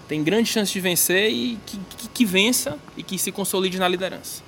tem 0.09 0.25
grande 0.25 0.49
chance 0.49 0.73
de 0.73 0.81
vencer 0.81 1.31
e 1.31 1.59
que, 1.67 1.79
que, 1.99 2.09
que 2.09 2.25
vença 2.25 2.79
e 2.97 3.03
que 3.03 3.19
se 3.19 3.31
consolide 3.31 3.79
na 3.79 3.87
liderança. 3.87 4.43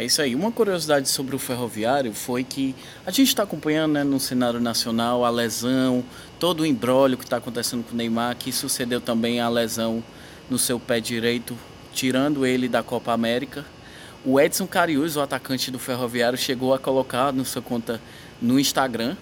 É 0.00 0.04
isso 0.06 0.22
aí. 0.22 0.34
Uma 0.34 0.50
curiosidade 0.50 1.10
sobre 1.10 1.36
o 1.36 1.38
Ferroviário 1.38 2.14
foi 2.14 2.42
que 2.42 2.74
a 3.04 3.10
gente 3.10 3.28
está 3.28 3.42
acompanhando 3.42 3.92
né, 3.92 4.02
no 4.02 4.18
cenário 4.18 4.58
nacional 4.58 5.26
a 5.26 5.28
lesão, 5.28 6.02
todo 6.38 6.60
o 6.60 6.66
embrólio 6.66 7.18
que 7.18 7.24
está 7.24 7.36
acontecendo 7.36 7.84
com 7.84 7.92
o 7.92 7.96
Neymar, 7.98 8.34
que 8.34 8.50
sucedeu 8.50 8.98
também 8.98 9.40
a 9.40 9.48
lesão 9.50 10.02
no 10.48 10.58
seu 10.58 10.80
pé 10.80 11.00
direito, 11.00 11.54
tirando 11.92 12.46
ele 12.46 12.66
da 12.66 12.82
Copa 12.82 13.12
América. 13.12 13.62
O 14.24 14.40
Edson 14.40 14.66
Carius, 14.66 15.16
o 15.16 15.20
atacante 15.20 15.70
do 15.70 15.78
Ferroviário, 15.78 16.38
chegou 16.38 16.72
a 16.72 16.78
colocar 16.78 17.30
no 17.30 17.44
sua 17.44 17.60
conta 17.60 18.00
no 18.40 18.58
Instagram 18.58 19.18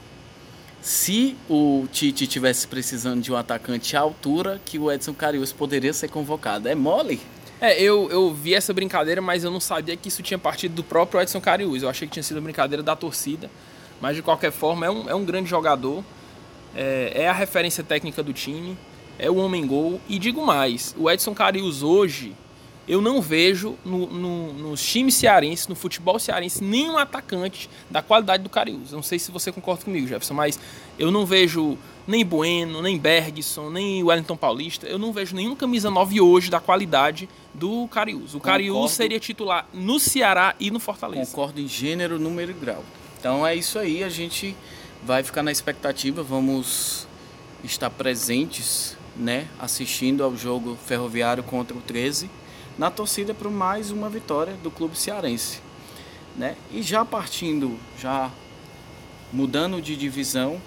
se 0.81 1.37
o 1.51 1.89
Tite 1.91 2.25
tivesse 2.29 2.69
precisando 2.69 3.21
de 3.21 3.33
um 3.33 3.37
atacante 3.37 3.97
à 3.97 4.01
altura, 4.01 4.61
que 4.65 4.79
o 4.79 4.93
Edson 4.93 5.13
Carius 5.13 5.53
poderia 5.53 5.93
ser 5.93 6.09
convocado. 6.09 6.69
É 6.69 6.77
mole? 6.77 7.21
É, 7.61 7.81
eu, 7.81 8.09
eu 8.11 8.33
vi 8.33 8.55
essa 8.55 8.73
brincadeira, 8.73 9.21
mas 9.21 9.43
eu 9.43 9.51
não 9.51 9.59
sabia 9.59 9.97
que 9.97 10.09
isso 10.09 10.23
tinha 10.23 10.39
partido 10.39 10.75
do 10.75 10.85
próprio 10.85 11.21
Edson 11.21 11.41
Cariús. 11.41 11.83
Eu 11.83 11.89
achei 11.89 12.07
que 12.07 12.13
tinha 12.13 12.23
sido 12.23 12.41
brincadeira 12.41 12.83
da 12.83 12.95
torcida. 12.95 13.51
Mas 14.01 14.15
de 14.15 14.23
qualquer 14.23 14.53
forma, 14.53 14.87
é 14.87 14.91
um, 14.91 15.11
é 15.11 15.15
um 15.15 15.25
grande 15.25 15.51
jogador. 15.51 16.05
É, 16.75 17.13
é 17.15 17.29
a 17.29 17.33
referência 17.33 17.83
técnica 17.83 18.23
do 18.23 18.33
time. 18.33 18.79
É 19.19 19.29
o 19.29 19.37
homem-gol. 19.37 20.01
E 20.09 20.19
digo 20.19 20.47
mais: 20.47 20.95
o 20.97 21.11
Edson 21.11 21.35
Cariús 21.35 21.83
hoje 21.83 22.35
eu 22.89 23.03
não 23.03 23.21
vejo 23.21 23.77
no, 23.85 24.07
no, 24.07 24.53
nos 24.55 24.83
times 24.83 25.15
cearenses, 25.15 25.69
no 25.69 25.75
futebol 25.75 26.19
cearense, 26.19 26.65
nenhum 26.65 26.97
atacante 26.97 27.69
da 27.91 28.01
qualidade 28.01 28.43
do 28.43 28.49
Cariús. 28.49 28.93
Não 28.93 29.03
sei 29.03 29.19
se 29.19 29.31
você 29.31 29.53
concorda 29.53 29.85
comigo, 29.85 30.07
Jefferson, 30.07 30.33
mas 30.33 30.59
eu 30.99 31.11
não 31.11 31.27
vejo 31.27 31.77
nem 32.09 32.25
Bueno, 32.25 32.81
nem 32.81 32.99
Bergson, 32.99 33.69
nem 33.69 34.03
Wellington 34.03 34.37
Paulista. 34.37 34.87
Eu 34.87 34.99
não 34.99 35.13
vejo 35.13 35.37
nenhum 35.37 35.55
camisa 35.55 35.91
9 35.91 36.23
hoje 36.23 36.51
da 36.51 36.59
qualidade 36.59 37.29
do 37.53 37.87
Cariús. 37.89 38.35
O 38.35 38.41
Cariús 38.41 38.93
seria 38.93 39.21
titular 39.21 39.69
no 39.75 40.01
Ceará 40.01 40.55
e 40.59 40.71
no 40.71 40.81
Fortaleza. 40.81 41.31
Concordo 41.31 41.61
em 41.61 41.69
gênero, 41.69 42.19
número 42.19 42.51
e 42.51 42.55
grau. 42.55 42.83
Então 43.21 43.47
é 43.47 43.55
isso 43.55 43.79
aí, 43.79 44.03
a 44.03 44.09
gente 44.09 44.57
vai 45.05 45.23
ficar 45.23 45.43
na 45.43 45.53
expectativa, 45.53 46.23
vamos 46.23 47.07
estar 47.63 47.91
presentes, 47.91 48.97
né, 49.15 49.47
assistindo 49.59 50.25
ao 50.25 50.35
jogo 50.35 50.79
ferroviário 50.87 51.43
contra 51.43 51.77
o 51.77 51.81
13 51.83 52.31
na 52.79 52.91
torcida 52.91 53.35
para 53.35 53.51
mais 53.51 53.91
uma 53.91 54.09
vitória 54.09 54.55
do 54.63 54.71
clube 54.71 54.97
cearense. 54.97 55.61
Né? 56.35 56.57
E 56.73 56.81
já 56.81 57.05
partindo, 57.05 57.77
já 58.01 58.31
mudando 59.31 59.83
de 59.83 59.95
divisão, 59.95 60.59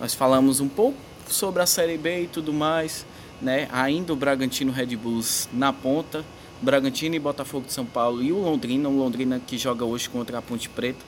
nós 0.00 0.14
falamos 0.14 0.60
um 0.60 0.68
pouco 0.68 0.96
sobre 1.28 1.62
a 1.62 1.66
Série 1.66 1.98
B 1.98 2.22
e 2.22 2.26
tudo 2.26 2.52
mais, 2.52 3.04
né? 3.40 3.68
ainda 3.72 4.12
o 4.12 4.16
Bragantino 4.16 4.72
Red 4.72 4.96
Bulls 4.96 5.48
na 5.52 5.72
ponta, 5.72 6.24
Bragantino 6.62 7.14
e 7.14 7.18
Botafogo 7.18 7.66
de 7.66 7.72
São 7.72 7.84
Paulo 7.84 8.22
e 8.22 8.32
o 8.32 8.38
Londrina, 8.38 8.88
o 8.88 8.96
Londrina 8.96 9.40
que 9.44 9.58
joga 9.58 9.84
hoje 9.84 10.08
contra 10.08 10.38
a 10.38 10.42
Ponte 10.42 10.68
Preta. 10.68 11.04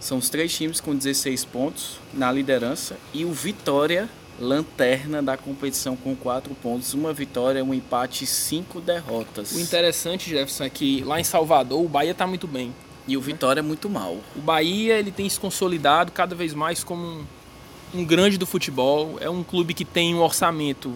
São 0.00 0.18
os 0.18 0.28
três 0.28 0.54
times 0.54 0.80
com 0.80 0.94
16 0.94 1.44
pontos 1.46 1.98
na 2.12 2.30
liderança 2.30 2.96
e 3.12 3.24
o 3.24 3.32
Vitória 3.32 4.08
lanterna 4.40 5.22
da 5.22 5.36
competição 5.36 5.96
com 5.96 6.14
quatro 6.14 6.54
pontos, 6.54 6.94
uma 6.94 7.12
vitória, 7.12 7.64
um 7.64 7.74
empate 7.74 8.24
e 8.24 8.26
cinco 8.26 8.80
derrotas. 8.80 9.52
O 9.52 9.60
interessante, 9.60 10.30
Jefferson, 10.30 10.64
é 10.64 10.70
que 10.70 11.02
lá 11.02 11.20
em 11.20 11.24
Salvador 11.24 11.84
o 11.84 11.88
Bahia 11.88 12.12
está 12.12 12.26
muito 12.26 12.46
bem. 12.46 12.72
E 13.06 13.16
o 13.16 13.20
Vitória 13.20 13.60
é 13.60 13.62
muito 13.62 13.88
mal. 13.88 14.18
O 14.36 14.40
Bahia 14.40 14.98
ele 14.98 15.10
tem 15.10 15.28
se 15.28 15.40
consolidado 15.40 16.12
cada 16.12 16.34
vez 16.34 16.52
mais 16.52 16.84
como 16.84 17.02
um, 17.02 17.24
um 17.94 18.04
grande 18.04 18.38
do 18.38 18.46
futebol. 18.46 19.18
É 19.20 19.28
um 19.28 19.42
clube 19.42 19.74
que 19.74 19.84
tem 19.84 20.14
um 20.14 20.20
orçamento 20.20 20.92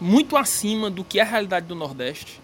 muito 0.00 0.36
acima 0.36 0.90
do 0.90 1.04
que 1.04 1.18
é 1.18 1.22
a 1.22 1.26
realidade 1.26 1.66
do 1.66 1.74
Nordeste. 1.74 2.40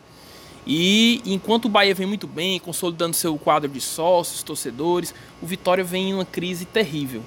E 0.66 1.23
enquanto 1.25 1.64
o 1.64 1.69
Bahia 1.69 1.95
vem 1.95 2.07
muito 2.07 2.26
bem, 2.26 2.61
consolidando 2.61 3.16
seu 3.16 3.37
quadro 3.38 3.69
de 3.69 3.80
sócios, 3.80 4.42
torcedores, 4.42 5.14
o 5.40 5.47
Vitória 5.47 5.83
vem 5.83 6.11
em 6.11 6.14
uma 6.14 6.25
crise 6.25 6.64
terrível 6.64 7.23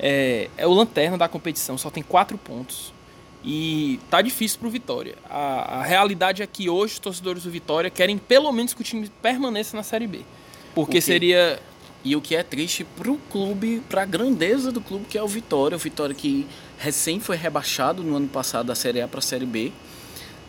é, 0.00 0.48
é 0.56 0.66
o 0.66 0.72
lanterna 0.72 1.18
da 1.18 1.28
competição, 1.28 1.76
só 1.76 1.90
tem 1.90 2.02
quatro 2.02 2.38
pontos. 2.38 2.92
E 3.44 4.00
tá 4.10 4.20
difícil 4.20 4.58
pro 4.58 4.68
Vitória. 4.68 5.14
A, 5.28 5.78
a, 5.78 5.82
realidade 5.82 6.42
é 6.42 6.46
que 6.46 6.68
hoje 6.68 6.94
os 6.94 6.98
torcedores 6.98 7.44
do 7.44 7.50
Vitória 7.50 7.88
querem 7.88 8.18
pelo 8.18 8.52
menos 8.52 8.74
que 8.74 8.82
o 8.82 8.84
time 8.84 9.10
permaneça 9.22 9.76
na 9.76 9.82
Série 9.82 10.06
B. 10.06 10.20
Porque 10.74 11.00
seria. 11.00 11.58
E 12.02 12.16
o 12.16 12.20
que 12.20 12.34
é 12.34 12.42
triste 12.42 12.82
pro 12.82 13.18
clube, 13.30 13.82
pra 13.88 14.06
grandeza 14.06 14.72
do 14.72 14.80
clube, 14.80 15.04
que 15.08 15.18
é 15.18 15.22
o 15.22 15.28
Vitória. 15.28 15.76
O 15.76 15.78
Vitória 15.78 16.14
que 16.14 16.46
recém 16.78 17.20
foi 17.20 17.36
rebaixado 17.36 18.02
no 18.02 18.16
ano 18.16 18.28
passado 18.28 18.66
da 18.66 18.74
Série 18.74 19.02
A 19.02 19.08
para 19.08 19.18
a 19.18 19.22
Série 19.22 19.44
B. 19.44 19.70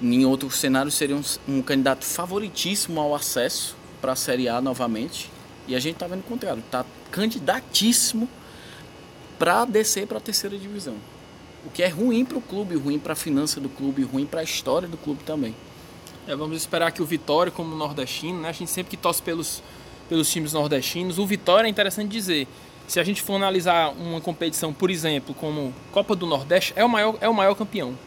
Em 0.02 0.26
outro 0.26 0.50
cenário 0.50 0.90
seria 0.90 1.16
um, 1.16 1.24
um 1.48 1.62
candidato 1.62 2.06
favoritíssimo 2.06 3.00
ao 3.00 3.14
acesso 3.14 3.76
para 4.00 4.14
a 4.14 4.16
Série 4.16 4.48
A 4.48 4.62
novamente. 4.62 5.30
E 5.68 5.76
a 5.76 5.80
gente 5.80 5.96
tá 5.96 6.08
vendo 6.08 6.22
o 6.22 6.24
contrário. 6.24 6.64
Tá 6.72 6.86
candidatíssimo 7.12 8.30
para 9.38 9.66
descer 9.66 10.08
para 10.08 10.20
a 10.20 10.22
terceira 10.22 10.58
divisão. 10.58 10.96
O 11.66 11.70
que 11.70 11.84
é 11.84 11.88
ruim 11.88 12.24
para 12.24 12.38
o 12.38 12.42
clube, 12.42 12.76
ruim 12.76 12.98
para 12.98 13.14
a 13.14 13.16
finança 13.16 13.60
do 13.60 13.70
clube, 13.70 14.04
ruim 14.04 14.26
para 14.26 14.40
a 14.40 14.44
história 14.44 14.88
do 14.88 14.98
clube 14.98 15.24
também. 15.24 15.54
É, 16.28 16.36
vamos 16.36 16.58
esperar 16.58 16.92
que 16.92 17.02
o 17.02 17.06
Vitória, 17.06 17.52
como 17.52 17.76
nordestino, 17.76 18.42
né, 18.42 18.50
a 18.50 18.52
gente 18.52 18.72
sempre 18.72 18.92
que 18.92 18.98
torce 18.98 19.22
pelos, 19.22 19.62
pelos 20.12 20.30
times 20.30 20.52
nordestinos, 20.52 21.18
o 21.18 21.26
Vitória 21.26 21.70
é 21.70 21.70
interessante 21.70 22.10
dizer. 22.10 22.46
Se 22.86 23.00
a 23.00 23.04
gente 23.04 23.22
for 23.22 23.36
analisar 23.36 23.94
uma 23.94 24.20
competição, 24.20 24.74
por 24.74 24.92
exemplo, 24.92 25.34
como 25.34 25.74
Copa 25.94 26.14
do 26.18 26.26
Nordeste, 26.28 26.74
é 26.76 26.84
o 26.84 26.90
maior, 26.90 27.18
é 27.22 27.30
o 27.30 27.34
maior 27.34 27.56
campeão. 27.56 27.98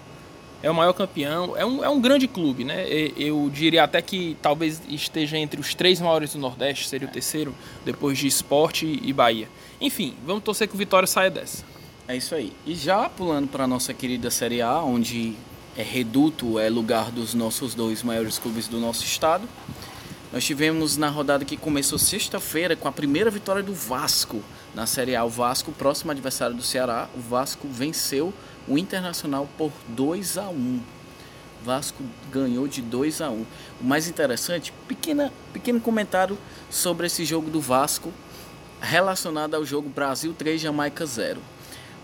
É 0.62 0.70
o 0.70 0.74
maior 0.74 0.92
campeão, 0.92 1.56
é 1.56 1.64
um, 1.64 1.82
é 1.82 1.88
um 1.88 1.98
grande 1.98 2.28
clube, 2.28 2.62
né? 2.62 2.86
Eu 3.16 3.50
diria 3.50 3.84
até 3.84 4.02
que 4.02 4.36
talvez 4.42 4.82
esteja 4.86 5.38
entre 5.38 5.58
os 5.58 5.74
três 5.74 5.98
maiores 5.98 6.34
do 6.34 6.38
Nordeste, 6.38 6.86
seria 6.88 7.08
o 7.08 7.10
terceiro, 7.10 7.54
depois 7.86 8.18
de 8.18 8.26
Esporte 8.26 9.00
e 9.02 9.10
Bahia. 9.10 9.48
Enfim, 9.80 10.14
vamos 10.26 10.44
torcer 10.44 10.68
que 10.68 10.74
o 10.74 10.78
Vitória 10.78 11.06
saia 11.06 11.30
dessa. 11.30 11.64
É 12.06 12.14
isso 12.14 12.34
aí. 12.34 12.52
E 12.66 12.74
já 12.74 13.08
pulando 13.08 13.48
para 13.48 13.64
a 13.64 13.66
nossa 13.66 13.94
querida 13.94 14.30
Série 14.30 14.60
A, 14.60 14.82
onde 14.82 15.32
é 15.74 15.82
reduto, 15.82 16.58
é 16.58 16.68
lugar 16.68 17.10
dos 17.10 17.32
nossos 17.32 17.74
dois 17.74 18.02
maiores 18.02 18.38
clubes 18.38 18.68
do 18.68 18.78
nosso 18.78 19.04
estado. 19.04 19.48
Nós 20.34 20.44
tivemos 20.44 20.96
na 20.96 21.08
rodada 21.08 21.44
que 21.44 21.56
começou 21.56 21.96
sexta-feira 21.96 22.74
com 22.74 22.88
a 22.88 22.92
primeira 22.92 23.30
vitória 23.30 23.62
do 23.62 23.72
Vasco 23.72 24.42
na 24.74 24.84
Série 24.84 25.14
A. 25.14 25.22
O 25.22 25.28
Vasco, 25.28 25.70
próximo 25.70 26.10
adversário 26.10 26.56
do 26.56 26.62
Ceará, 26.62 27.08
o 27.14 27.20
Vasco 27.20 27.68
venceu 27.68 28.34
o 28.66 28.76
Internacional 28.76 29.48
por 29.56 29.70
2 29.86 30.36
a 30.38 30.48
1. 30.48 30.54
O 30.56 30.80
Vasco 31.64 32.02
ganhou 32.32 32.66
de 32.66 32.82
2 32.82 33.20
a 33.20 33.30
1. 33.30 33.46
O 33.80 33.84
mais 33.84 34.08
interessante, 34.08 34.72
pequena, 34.88 35.32
pequeno 35.52 35.80
comentário 35.80 36.36
sobre 36.68 37.06
esse 37.06 37.24
jogo 37.24 37.48
do 37.48 37.60
Vasco 37.60 38.12
relacionada 38.80 39.56
ao 39.56 39.64
jogo 39.64 39.88
Brasil 39.88 40.34
3 40.36 40.60
Jamaica 40.60 41.06
0. 41.06 41.40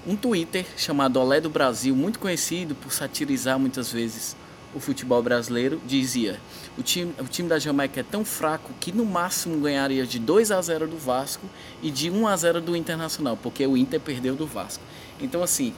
Um 0.06 0.14
Twitter 0.14 0.64
chamado 0.76 1.18
Olé 1.18 1.40
do 1.40 1.50
Brasil, 1.50 1.96
muito 1.96 2.20
conhecido 2.20 2.76
por 2.76 2.92
satirizar 2.92 3.58
muitas 3.58 3.90
vezes 3.90 4.37
o 4.75 4.81
futebol 4.81 5.23
brasileiro, 5.23 5.81
dizia: 5.87 6.41
o 6.79 6.83
time, 6.83 7.15
o 7.19 7.25
time 7.25 7.49
da 7.49 7.59
Jamaica 7.59 8.00
é 8.00 8.03
tão 8.03 8.25
fraco 8.25 8.73
que 8.79 8.93
no 8.93 9.05
máximo 9.05 9.61
ganharia 9.61 10.07
de 10.07 10.19
2 10.19 10.50
a 10.50 10.61
0 10.61 10.87
do 10.87 10.97
Vasco 10.97 11.47
e 11.83 11.91
de 11.91 12.11
1 12.11 12.27
a 12.27 12.37
0 12.37 12.61
do 12.61 12.77
Internacional, 12.77 13.37
porque 13.37 13.67
o 13.67 13.77
Inter 13.77 14.00
perdeu 14.00 14.35
do 14.35 14.47
Vasco. 14.47 14.83
Então, 15.21 15.43
assim, 15.43 15.75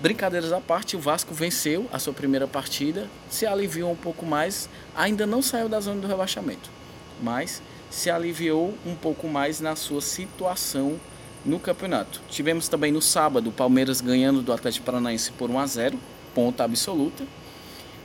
brincadeiras 0.00 0.52
à 0.52 0.60
parte, 0.60 0.96
o 0.96 1.00
Vasco 1.00 1.32
venceu 1.32 1.88
a 1.92 1.98
sua 1.98 2.12
primeira 2.12 2.46
partida, 2.46 3.08
se 3.30 3.46
aliviou 3.46 3.90
um 3.90 3.96
pouco 3.96 4.26
mais, 4.26 4.68
ainda 4.94 5.26
não 5.26 5.40
saiu 5.40 5.68
da 5.68 5.80
zona 5.80 6.00
do 6.00 6.06
rebaixamento, 6.06 6.70
mas 7.22 7.62
se 7.90 8.10
aliviou 8.10 8.74
um 8.84 8.94
pouco 8.94 9.28
mais 9.28 9.60
na 9.60 9.76
sua 9.76 10.00
situação 10.00 10.98
no 11.44 11.58
campeonato. 11.58 12.20
Tivemos 12.28 12.68
também 12.68 12.90
no 12.92 13.02
sábado 13.02 13.50
o 13.50 13.52
Palmeiras 13.52 14.00
ganhando 14.00 14.42
do 14.42 14.52
Atlético 14.52 14.86
Paranaense 14.86 15.30
por 15.32 15.50
1 15.50 15.58
a 15.58 15.66
0. 15.66 15.98
ponta 16.34 16.64
absoluta. 16.64 17.24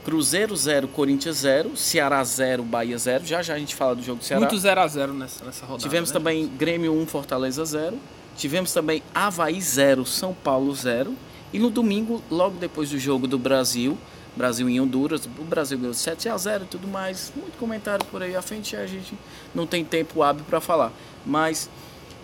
Cruzeiro 0.08 0.56
0, 0.56 0.88
Corinthians 0.88 1.36
0, 1.36 1.76
Ceará 1.76 2.24
0, 2.24 2.62
Bahia 2.62 2.96
0. 2.96 3.26
Já 3.26 3.42
já 3.42 3.52
a 3.52 3.58
gente 3.58 3.74
fala 3.74 3.94
do 3.94 4.02
jogo 4.02 4.20
do 4.20 4.24
Ceará. 4.24 4.40
Muito 4.40 4.56
0 4.56 4.80
a 4.80 4.88
0 4.88 5.12
nessa, 5.12 5.44
nessa 5.44 5.66
rodada. 5.66 5.82
Tivemos 5.82 6.08
né? 6.08 6.12
também 6.14 6.48
Grêmio 6.48 6.94
1, 6.94 7.06
Fortaleza 7.06 7.62
0. 7.62 7.98
Tivemos 8.34 8.72
também 8.72 9.02
Havaí 9.14 9.60
0, 9.60 10.06
São 10.06 10.32
Paulo 10.32 10.74
0. 10.74 11.14
E 11.52 11.58
no 11.58 11.68
domingo, 11.68 12.22
logo 12.30 12.56
depois 12.56 12.88
do 12.88 12.98
jogo 12.98 13.26
do 13.26 13.38
Brasil, 13.38 13.98
Brasil 14.34 14.66
em 14.66 14.80
Honduras, 14.80 15.26
o 15.26 15.44
Brasil 15.44 15.76
ganhou 15.76 15.92
7 15.92 16.30
a 16.30 16.38
0 16.38 16.64
e 16.64 16.68
tudo 16.68 16.88
mais. 16.88 17.30
Muito 17.36 17.58
comentário 17.58 18.06
por 18.06 18.22
aí 18.22 18.34
à 18.34 18.40
frente, 18.40 18.76
a 18.76 18.86
gente 18.86 19.12
não 19.54 19.66
tem 19.66 19.84
tempo 19.84 20.22
hábil 20.22 20.42
para 20.48 20.58
falar. 20.58 20.90
Mas 21.26 21.68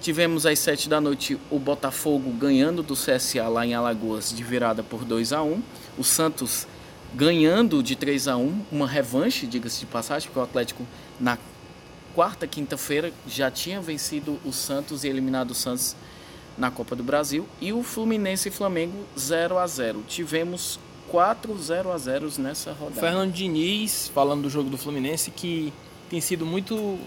tivemos 0.01 0.47
às 0.47 0.59
7 0.59 0.89
da 0.89 1.03
noite 1.03 1.39
o 1.51 1.59
Botafogo 1.59 2.31
ganhando 2.31 2.83
do 2.83 2.95
CSA 2.95 3.47
lá 3.47 3.67
em 3.67 3.75
Alagoas 3.75 4.35
de 4.35 4.43
virada 4.43 4.83
por 4.83 5.05
2 5.05 5.35
a 5.35 5.43
1. 5.43 5.63
O 5.99 6.03
Santos 6.03 6.67
ganhando 7.15 7.83
de 7.83 7.95
3 7.95 8.29
a 8.29 8.37
1, 8.37 8.63
uma 8.73 8.87
revanche, 8.87 9.47
diga-se 9.47 9.81
de 9.81 9.87
passagem, 9.87 10.29
porque 10.29 10.41
o 10.41 10.43
Atlético 10.43 10.87
na 11.19 11.39
quarta, 12.15 12.47
quinta-feira 12.47 13.13
já 13.27 13.51
tinha 13.51 13.81
vencido 13.81 14.39
o 14.45 14.53
Santos 14.53 15.05
e 15.05 15.09
eliminado 15.09 15.51
o 15.51 15.55
Santos 15.55 15.97
na 16.57 16.71
Copa 16.71 16.95
do 16.95 17.03
Brasil 17.03 17.49
e 17.61 17.73
o 17.73 17.83
Fluminense 17.83 18.49
e 18.49 18.53
Flamengo 18.53 19.05
0 19.19 19.59
a 19.59 19.67
0. 19.67 20.05
Tivemos 20.07 20.79
4 21.09 21.57
0 21.59 21.93
a 21.93 21.99
0 21.99 22.33
nessa 22.39 22.73
rodada. 22.73 23.01
Fernando 23.01 23.33
Diniz, 23.33 24.09
falando 24.09 24.43
do 24.43 24.51
jogo 24.51 24.71
do 24.71 24.79
Fluminense, 24.79 25.31
que 25.31 25.73
tem 26.09 26.21
sido 26.21 26.47
muito. 26.47 26.99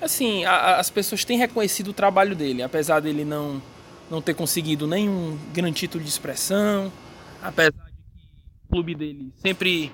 Assim, 0.00 0.44
a, 0.44 0.76
as 0.76 0.90
pessoas 0.90 1.24
têm 1.24 1.38
reconhecido 1.38 1.88
o 1.88 1.92
trabalho 1.92 2.34
dele, 2.34 2.62
apesar 2.62 3.00
dele 3.00 3.24
não, 3.24 3.62
não 4.10 4.20
ter 4.20 4.34
conseguido 4.34 4.86
nenhum 4.86 5.38
grande 5.52 5.80
título 5.80 6.02
de 6.02 6.10
expressão, 6.10 6.90
apesar 7.42 7.72
clube 8.72 8.94
dele 8.94 9.30
sempre. 9.36 9.92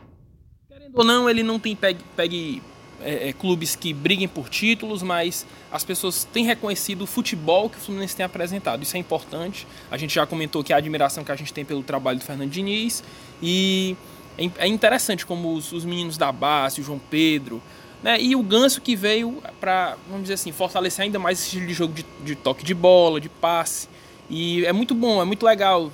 Querendo 0.69 0.97
ou 0.97 1.05
não, 1.05 1.29
ele 1.29 1.43
não 1.43 1.59
tem 1.59 1.75
pegue, 1.75 2.01
pegue 2.15 2.63
é, 3.03 3.31
é, 3.31 3.33
clubes 3.33 3.75
que 3.75 3.93
briguem 3.93 4.29
por 4.29 4.49
títulos, 4.49 5.03
mas 5.03 5.45
as 5.73 5.85
pessoas 5.85 6.25
têm 6.25 6.45
reconhecido 6.45 7.03
o 7.03 7.07
futebol 7.07 7.69
que 7.69 7.77
o 7.77 7.81
Fluminense 7.81 8.15
tem 8.15 8.25
apresentado. 8.25 8.83
Isso 8.85 8.97
é 8.97 9.01
importante. 9.01 9.67
A 9.91 9.97
gente 9.97 10.15
já 10.15 10.25
comentou 10.25 10.63
que 10.63 10.73
a 10.73 10.77
admiração 10.77 11.25
que 11.25 11.33
a 11.33 11.37
gente 11.37 11.53
tem 11.53 11.65
pelo 11.65 11.83
trabalho 11.83 12.21
do 12.21 12.25
Fernando 12.25 12.51
Diniz. 12.51 13.03
E 13.43 13.97
é, 14.39 14.49
é 14.59 14.69
interessante 14.69 15.27
como 15.27 15.55
os, 15.55 15.73
os 15.73 15.85
meninos 15.85 16.17
da 16.17 16.31
base, 16.31 16.81
o 16.81 16.85
João 16.85 17.01
Pedro, 17.11 17.61
né, 18.01 18.21
e 18.21 18.37
o 18.37 18.43
Ganso 18.45 18.81
que 18.81 18.95
veio 18.95 19.43
para, 19.61 19.97
vamos 20.07 20.23
dizer 20.23 20.35
assim, 20.35 20.53
fortalecer 20.53 21.05
ainda 21.05 21.19
mais 21.19 21.41
esse 21.41 21.49
estilo 21.49 21.67
de 21.67 21.75
jogo 21.75 21.95
de, 21.95 22.07
de 22.25 22.37
toque 22.37 22.65
de 22.65 22.75
bola, 22.75 23.21
de 23.21 23.29
passe. 23.29 23.89
E 24.31 24.65
é 24.65 24.73
muito 24.73 24.95
bom, 24.95 25.21
é 25.21 25.25
muito 25.25 25.45
legal 25.45 25.91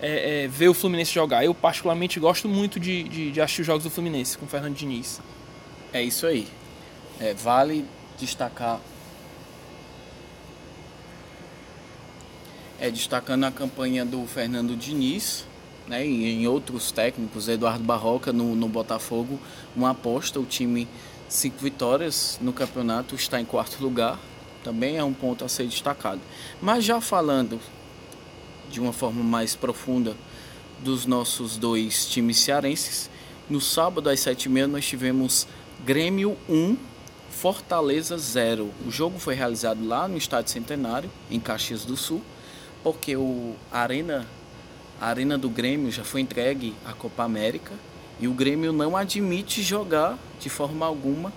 é, 0.00 0.44
é, 0.44 0.48
ver 0.48 0.68
o 0.68 0.74
Fluminense 0.74 1.12
jogar. 1.12 1.44
Eu, 1.44 1.54
particularmente, 1.54 2.20
gosto 2.20 2.48
muito 2.48 2.78
de, 2.78 3.04
de, 3.04 3.30
de 3.32 3.40
assistir 3.40 3.62
os 3.62 3.66
jogos 3.66 3.84
do 3.84 3.90
Fluminense 3.90 4.38
com 4.38 4.46
o 4.46 4.48
Fernando 4.48 4.74
Diniz. 4.74 5.20
É 5.92 6.02
isso 6.02 6.26
aí. 6.26 6.46
É, 7.20 7.34
vale 7.34 7.84
destacar. 8.18 8.80
É, 12.80 12.90
destacando 12.90 13.44
a 13.44 13.50
campanha 13.50 14.04
do 14.04 14.24
Fernando 14.26 14.76
Diniz, 14.76 15.44
né, 15.88 16.06
e 16.06 16.30
em 16.30 16.46
outros 16.46 16.92
técnicos, 16.92 17.48
Eduardo 17.48 17.82
Barroca 17.82 18.32
no, 18.32 18.54
no 18.54 18.68
Botafogo, 18.68 19.40
uma 19.74 19.90
aposta, 19.90 20.38
o 20.38 20.44
time 20.44 20.86
cinco 21.28 21.58
vitórias 21.58 22.38
no 22.40 22.52
campeonato, 22.52 23.16
está 23.16 23.40
em 23.40 23.44
quarto 23.44 23.82
lugar, 23.82 24.16
também 24.62 24.96
é 24.96 25.02
um 25.02 25.12
ponto 25.12 25.44
a 25.44 25.48
ser 25.48 25.66
destacado. 25.66 26.20
Mas 26.62 26.84
já 26.84 27.00
falando 27.00 27.58
de 28.70 28.80
uma 28.80 28.92
forma 28.92 29.22
mais 29.22 29.54
profunda 29.54 30.16
dos 30.80 31.06
nossos 31.06 31.56
dois 31.56 32.06
times 32.06 32.38
cearenses, 32.38 33.10
no 33.48 33.60
sábado 33.60 34.08
às 34.10 34.20
sete 34.20 34.44
e 34.44 34.48
meia 34.48 34.68
nós 34.68 34.86
tivemos 34.86 35.46
Grêmio 35.84 36.36
1, 36.48 36.76
Fortaleza 37.30 38.16
0. 38.18 38.70
O 38.86 38.90
jogo 38.90 39.18
foi 39.18 39.34
realizado 39.34 39.86
lá 39.86 40.06
no 40.06 40.16
Estádio 40.16 40.52
Centenário, 40.52 41.10
em 41.30 41.40
Caxias 41.40 41.84
do 41.84 41.96
Sul, 41.96 42.22
porque 42.82 43.16
o 43.16 43.54
Arena, 43.72 44.26
a 45.00 45.06
Arena 45.06 45.38
do 45.38 45.48
Grêmio 45.48 45.90
já 45.90 46.04
foi 46.04 46.20
entregue 46.20 46.74
à 46.84 46.92
Copa 46.92 47.24
América 47.24 47.72
e 48.20 48.28
o 48.28 48.32
Grêmio 48.32 48.72
não 48.72 48.96
admite 48.96 49.62
jogar 49.62 50.18
de 50.40 50.48
forma 50.48 50.84
alguma 50.84 51.32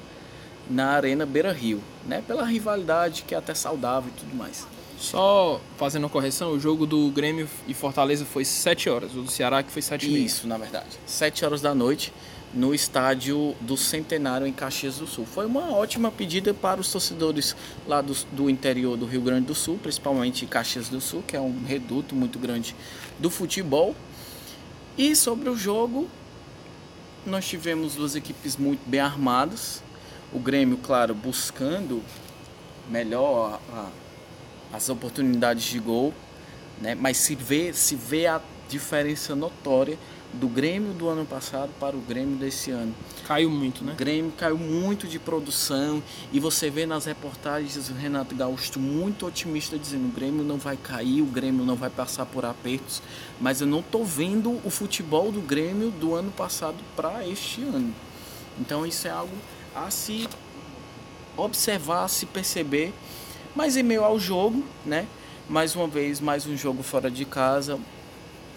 na 0.70 0.90
Arena 0.92 1.26
Beira 1.26 1.52
Rio, 1.52 1.82
né? 2.06 2.24
Pela 2.26 2.46
rivalidade 2.46 3.24
que 3.24 3.36
é 3.36 3.38
até 3.38 3.54
saudável 3.54 4.12
e 4.16 4.20
tudo 4.20 4.36
mais. 4.36 4.66
Só 5.02 5.60
fazendo 5.78 6.04
uma 6.04 6.10
correção, 6.10 6.52
o 6.52 6.60
jogo 6.60 6.86
do 6.86 7.10
Grêmio 7.10 7.50
e 7.68 7.74
Fortaleza 7.74 8.24
foi 8.24 8.46
7 8.46 8.88
horas, 8.88 9.16
o 9.16 9.24
do 9.24 9.32
Ceará 9.32 9.64
que 9.64 9.72
foi 9.72 9.82
7 9.82 10.08
e 10.08 10.26
Isso, 10.26 10.48
na 10.48 10.60
verdade. 10.60 10.90
7 11.08 11.44
horas 11.44 11.60
da 11.60 11.74
noite 11.74 12.14
no 12.54 12.76
estádio 12.76 13.56
do 13.62 13.76
Centenário 13.76 14.46
em 14.46 14.54
Caxias 14.54 14.98
do 14.98 15.08
Sul. 15.08 15.26
Foi 15.26 15.48
uma 15.48 15.72
ótima 15.72 16.12
pedida 16.12 16.54
para 16.54 16.80
os 16.80 16.92
torcedores 16.92 17.56
lá 17.88 18.00
do, 18.00 18.14
do, 18.32 18.48
interior 18.48 18.96
do 18.96 19.08
Rio 19.08 19.22
Grande 19.22 19.48
do 19.48 19.56
Sul, 19.56 19.80
principalmente 19.82 20.46
Caxias 20.46 20.88
do 20.88 21.02
Sul, 21.02 21.24
que 21.26 21.36
é 21.36 21.42
um 21.42 21.64
reduto 21.66 22.14
muito 22.14 22.38
grande 22.38 22.76
do 23.18 23.32
futebol. 23.32 23.96
E 24.96 25.16
sobre 25.16 25.50
o 25.50 25.56
jogo, 25.56 26.08
nós 27.26 27.48
tivemos 27.48 27.96
duas 27.96 28.16
equipes 28.16 28.56
muito 28.56 28.82
bem 28.88 29.00
armadas. 29.00 29.82
O 30.32 30.38
Grêmio, 30.38 30.78
claro, 30.78 31.16
buscando 31.16 32.04
melhor 32.88 33.60
a, 33.74 33.88
as 34.72 34.90
oportunidades 34.90 35.64
de 35.64 35.80
gol, 35.80 36.14
né? 36.80 36.96
mas 36.96 37.18
se 37.18 37.36
vê, 37.36 37.74
se 37.74 37.96
vê 37.96 38.28
a 38.28 38.42
diferença 38.70 39.36
notória 39.36 39.98
do 40.34 40.48
Grêmio 40.48 40.94
do 40.94 41.10
ano 41.10 41.26
passado 41.26 41.72
para 41.80 41.96
o 41.96 42.00
Grêmio 42.00 42.38
desse 42.38 42.72
ano. 42.72 42.96
Caiu 43.28 43.50
muito, 43.50 43.84
né? 43.84 43.94
O 43.94 43.96
Grêmio 43.96 44.32
caiu 44.32 44.58
muito 44.58 45.08
de 45.08 45.20
produção 45.20 46.02
e 46.32 46.40
você 46.40 46.70
vê 46.70 46.86
nas 46.86 47.06
reportagens 47.06 47.90
o 47.90 47.94
Renato 47.94 48.34
Gaúcho 48.34 48.80
muito 48.80 49.26
otimista 49.26 49.78
dizendo 49.78 50.06
o 50.06 50.12
Grêmio 50.12 50.44
não 50.44 50.58
vai 50.58 50.78
cair, 50.78 51.22
o 51.22 51.26
Grêmio 51.26 51.66
não 51.66 51.76
vai 51.76 51.90
passar 51.90 52.26
por 52.26 52.46
apertos, 52.46 53.02
mas 53.40 53.60
eu 53.60 53.68
não 53.68 53.80
estou 53.80 54.06
vendo 54.06 54.60
o 54.64 54.70
futebol 54.70 55.32
do 55.32 55.42
Grêmio 55.42 55.92
do 55.92 56.16
ano 56.16 56.32
passado 56.32 56.78
para 56.96 57.28
este 57.28 57.62
ano. 57.62 57.94
Então 58.60 58.86
isso 58.86 59.08
é 59.08 59.12
algo 59.12 59.36
a 59.76 59.90
se 59.90 60.28
observar, 61.36 62.06
a 62.06 62.08
se 62.08 62.26
perceber, 62.26 62.94
mas 63.56 63.78
em 63.78 63.84
meio 63.84 64.04
ao 64.04 64.20
jogo, 64.20 64.64
né? 64.86 65.08
Mais 65.50 65.76
uma 65.76 65.88
vez, 65.88 66.20
mais 66.20 66.46
um 66.46 66.56
jogo 66.56 66.82
fora 66.82 67.12
de 67.12 67.26
casa, 67.26 67.80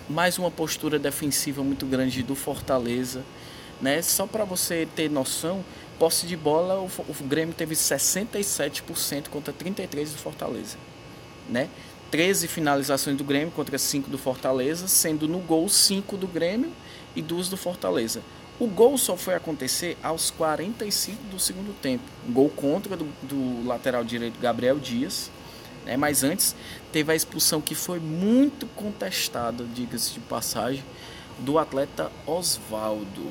mais 0.08 0.38
uma 0.38 0.50
postura 0.50 0.98
defensiva 0.98 1.62
muito 1.62 1.86
grande 1.86 2.22
do 2.22 2.34
Fortaleza. 2.34 3.24
Né? 3.80 4.00
Só 4.02 4.26
para 4.26 4.44
você 4.44 4.86
ter 4.94 5.10
noção, 5.10 5.64
posse 5.98 6.26
de 6.26 6.36
bola, 6.36 6.78
o, 6.78 6.86
o 6.86 7.24
Grêmio 7.24 7.54
teve 7.54 7.74
67% 7.74 9.28
contra 9.28 9.52
33% 9.52 10.12
do 10.12 10.18
Fortaleza. 10.18 10.76
Né? 11.48 11.68
13 12.10 12.46
finalizações 12.46 13.16
do 13.16 13.24
Grêmio 13.24 13.50
contra 13.50 13.76
5 13.76 14.08
do 14.08 14.16
Fortaleza, 14.16 14.86
sendo 14.86 15.26
no 15.26 15.38
gol 15.38 15.68
5 15.68 16.16
do 16.16 16.28
Grêmio 16.28 16.70
e 17.16 17.20
2 17.20 17.48
do 17.48 17.56
Fortaleza. 17.56 18.22
O 18.58 18.66
gol 18.66 18.96
só 18.96 19.16
foi 19.16 19.34
acontecer 19.34 19.96
aos 20.02 20.30
45 20.30 21.24
do 21.24 21.38
segundo 21.38 21.74
tempo. 21.80 22.04
Um 22.28 22.32
gol 22.32 22.48
contra 22.50 22.96
do, 22.96 23.04
do 23.22 23.66
lateral 23.66 24.04
direito 24.04 24.38
Gabriel 24.38 24.78
Dias 24.78 25.30
né? 25.84 25.96
Mas 25.96 26.24
antes 26.24 26.54
teve 26.92 27.12
a 27.12 27.14
expulsão 27.14 27.60
que 27.60 27.74
foi 27.74 27.98
muito 27.98 28.66
contestada, 28.68 29.64
diga-se 29.74 30.12
de 30.12 30.20
passagem, 30.20 30.82
do 31.38 31.58
atleta 31.58 32.10
Oswaldo. 32.26 33.30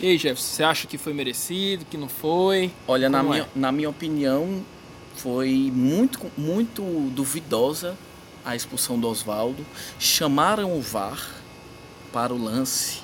E 0.00 0.08
aí, 0.08 0.18
Jeff, 0.18 0.40
você 0.40 0.64
acha 0.64 0.86
que 0.86 0.98
foi 0.98 1.12
merecido, 1.12 1.84
que 1.84 1.96
não 1.96 2.08
foi? 2.08 2.72
Olha, 2.88 3.08
na 3.08 3.22
minha, 3.22 3.42
é? 3.42 3.46
na 3.54 3.70
minha 3.70 3.88
opinião, 3.88 4.64
foi 5.14 5.70
muito, 5.72 6.18
muito 6.36 6.82
duvidosa 7.10 7.96
a 8.44 8.56
expulsão 8.56 8.98
do 8.98 9.06
Oswaldo. 9.06 9.64
Chamaram 10.00 10.76
o 10.76 10.80
VAR 10.80 11.30
para 12.12 12.34
o 12.34 12.42
lance. 12.42 13.00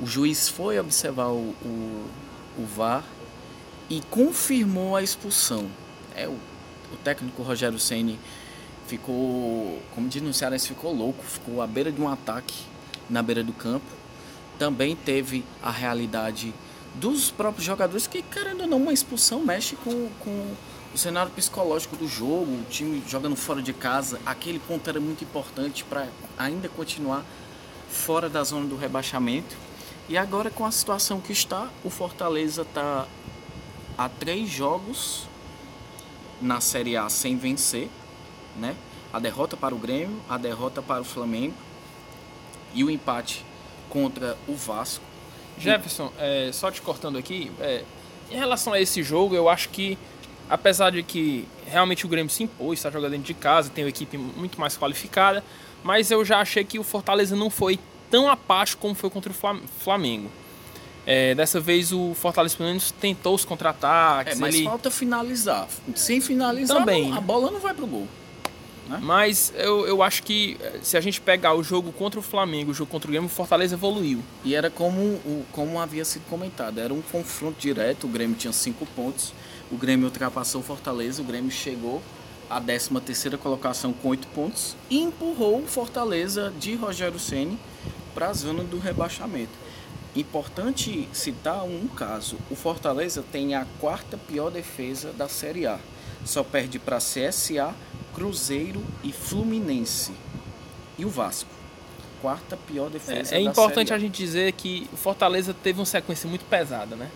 O 0.00 0.06
juiz 0.06 0.48
foi 0.48 0.78
observar 0.78 1.28
o, 1.28 1.54
o, 1.64 2.06
o 2.58 2.66
VAR 2.66 3.04
e 3.88 4.00
confirmou 4.10 4.96
a 4.96 5.02
expulsão. 5.02 5.68
É, 6.14 6.26
o 6.28 6.36
o 6.92 6.96
técnico 6.96 7.42
Rogério 7.42 7.78
Ceni 7.78 8.18
ficou, 8.86 9.80
como 9.94 10.10
Ceará, 10.32 10.58
ficou 10.58 10.94
louco, 10.94 11.24
ficou 11.24 11.62
à 11.62 11.66
beira 11.66 11.90
de 11.90 12.00
um 12.00 12.08
ataque 12.08 12.54
na 13.08 13.22
beira 13.22 13.42
do 13.42 13.52
campo. 13.52 13.86
Também 14.58 14.94
teve 14.94 15.44
a 15.62 15.70
realidade 15.70 16.52
dos 16.94 17.30
próprios 17.30 17.64
jogadores 17.64 18.06
que, 18.06 18.22
querendo 18.22 18.62
ou 18.62 18.66
não, 18.66 18.76
uma 18.76 18.92
expulsão 18.92 19.40
mexe 19.40 19.74
com, 19.76 20.10
com 20.20 20.54
o 20.94 20.98
cenário 20.98 21.32
psicológico 21.32 21.96
do 21.96 22.06
jogo, 22.06 22.52
o 22.52 22.64
time 22.68 23.02
jogando 23.08 23.34
fora 23.34 23.62
de 23.62 23.72
casa. 23.72 24.20
Aquele 24.26 24.58
ponto 24.58 24.88
era 24.88 25.00
muito 25.00 25.24
importante 25.24 25.84
para 25.84 26.06
ainda 26.36 26.68
continuar 26.68 27.24
fora 27.88 28.28
da 28.28 28.44
zona 28.44 28.66
do 28.66 28.76
rebaixamento. 28.76 29.56
E 30.08 30.18
agora, 30.18 30.50
com 30.50 30.64
a 30.64 30.70
situação 30.70 31.20
que 31.20 31.32
está, 31.32 31.68
o 31.84 31.90
Fortaleza 31.90 32.62
está 32.62 33.06
a 33.96 34.08
três 34.08 34.48
jogos 34.48 35.26
na 36.40 36.60
Série 36.60 36.96
A 36.96 37.08
sem 37.08 37.36
vencer, 37.36 37.88
né? 38.56 38.74
A 39.12 39.18
derrota 39.18 39.56
para 39.56 39.74
o 39.74 39.78
Grêmio, 39.78 40.20
a 40.28 40.36
derrota 40.36 40.82
para 40.82 41.00
o 41.00 41.04
Flamengo 41.04 41.54
e 42.74 42.82
o 42.82 42.90
empate 42.90 43.44
contra 43.88 44.36
o 44.48 44.54
Vasco. 44.54 45.04
Jefferson, 45.58 46.10
é, 46.18 46.50
só 46.52 46.70
te 46.70 46.82
cortando 46.82 47.18
aqui, 47.18 47.52
é, 47.60 47.84
em 48.30 48.36
relação 48.36 48.72
a 48.72 48.80
esse 48.80 49.02
jogo, 49.02 49.34
eu 49.34 49.48
acho 49.48 49.68
que, 49.68 49.98
apesar 50.48 50.90
de 50.90 51.02
que 51.02 51.46
realmente 51.66 52.06
o 52.06 52.08
Grêmio 52.08 52.30
se 52.30 52.42
impôs, 52.42 52.78
está 52.78 52.90
jogando 52.90 53.12
dentro 53.12 53.26
de 53.26 53.34
casa, 53.34 53.70
tem 53.70 53.84
uma 53.84 53.90
equipe 53.90 54.16
muito 54.16 54.58
mais 54.58 54.76
qualificada, 54.76 55.44
mas 55.84 56.10
eu 56.10 56.24
já 56.24 56.40
achei 56.40 56.64
que 56.64 56.78
o 56.78 56.82
Fortaleza 56.82 57.36
não 57.36 57.50
foi 57.50 57.78
tão 58.12 58.28
apático 58.28 58.82
como 58.82 58.94
foi 58.94 59.08
contra 59.08 59.32
o 59.32 59.34
Flamengo. 59.80 60.30
É, 61.04 61.34
dessa 61.34 61.58
vez 61.58 61.92
o 61.92 62.14
Fortaleza 62.14 62.56
pelo 62.56 62.68
menos 62.68 62.92
tentou 62.92 63.34
os 63.34 63.44
contra-ataques. 63.44 64.36
É, 64.36 64.36
mas 64.36 64.54
ele... 64.54 64.64
falta 64.64 64.90
finalizar. 64.90 65.66
Sem 65.96 66.20
finalizar, 66.20 66.76
Também. 66.76 67.10
a 67.10 67.20
bola 67.20 67.50
não 67.50 67.58
vai 67.58 67.72
pro 67.72 67.86
gol. 67.86 68.06
Né? 68.86 69.00
Mas 69.02 69.52
eu, 69.56 69.86
eu 69.86 70.02
acho 70.02 70.22
que 70.22 70.58
eh, 70.60 70.80
se 70.82 70.96
a 70.96 71.00
gente 71.00 71.20
pegar 71.20 71.54
o 71.54 71.62
jogo 71.62 71.90
contra 71.90 72.20
o 72.20 72.22
Flamengo, 72.22 72.70
o 72.70 72.74
jogo 72.74 72.90
contra 72.90 73.08
o 73.08 73.10
Grêmio, 73.10 73.26
o 73.26 73.30
Fortaleza 73.30 73.74
evoluiu. 73.74 74.22
E 74.44 74.54
era 74.54 74.68
como, 74.70 75.18
como 75.50 75.80
havia 75.80 76.04
sido 76.04 76.24
comentado, 76.28 76.78
era 76.78 76.92
um 76.92 77.00
confronto 77.00 77.58
direto, 77.58 78.06
o 78.06 78.10
Grêmio 78.10 78.36
tinha 78.36 78.52
cinco 78.52 78.86
pontos, 78.94 79.32
o 79.70 79.76
Grêmio 79.76 80.04
ultrapassou 80.04 80.60
o 80.60 80.64
Fortaleza, 80.64 81.22
o 81.22 81.24
Grêmio 81.24 81.50
chegou 81.50 82.02
à 82.50 82.60
13 82.60 82.90
terceira 83.00 83.38
colocação 83.38 83.92
com 83.92 84.08
oito 84.08 84.28
pontos 84.28 84.76
e 84.90 85.00
empurrou 85.00 85.60
o 85.60 85.66
Fortaleza 85.66 86.52
de 86.58 86.74
Rogério 86.74 87.18
Ceni 87.18 87.58
para 88.14 88.28
a 88.28 88.32
zona 88.32 88.62
do 88.62 88.78
rebaixamento. 88.78 89.52
Importante 90.14 91.08
citar 91.12 91.64
um 91.64 91.88
caso: 91.88 92.36
o 92.50 92.54
Fortaleza 92.54 93.24
tem 93.32 93.54
a 93.54 93.66
quarta 93.80 94.16
pior 94.16 94.50
defesa 94.50 95.12
da 95.12 95.28
Série 95.28 95.66
A, 95.66 95.78
só 96.24 96.42
perde 96.42 96.78
para 96.78 96.98
CSA, 96.98 97.74
Cruzeiro 98.14 98.84
e 99.02 99.12
Fluminense. 99.12 100.12
E 100.98 101.04
o 101.04 101.08
Vasco. 101.08 101.50
Quarta 102.20 102.56
pior 102.56 102.90
defesa. 102.90 103.34
É, 103.34 103.38
é 103.38 103.40
importante 103.40 103.92
a 103.92 103.98
gente 103.98 104.16
dizer 104.16 104.52
que 104.52 104.88
o 104.92 104.96
Fortaleza 104.96 105.54
teve 105.54 105.80
uma 105.80 105.86
sequência 105.86 106.28
muito 106.28 106.44
pesada, 106.44 106.94
né? 106.94 107.10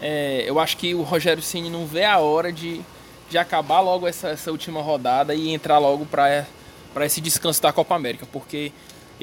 É. 0.00 0.40
É, 0.40 0.48
eu 0.48 0.58
acho 0.58 0.76
que 0.76 0.94
o 0.94 1.02
Rogério 1.02 1.42
Ceni 1.42 1.68
não 1.68 1.84
vê 1.84 2.04
a 2.04 2.18
hora 2.18 2.52
de, 2.52 2.80
de 3.28 3.36
acabar 3.36 3.80
logo 3.80 4.06
essa, 4.06 4.28
essa 4.28 4.50
última 4.50 4.80
rodada 4.80 5.34
e 5.34 5.50
entrar 5.50 5.78
logo 5.78 6.06
para 6.06 6.46
esse 7.04 7.20
descanso 7.20 7.60
da 7.60 7.72
Copa 7.72 7.94
América, 7.94 8.26
porque 8.32 8.72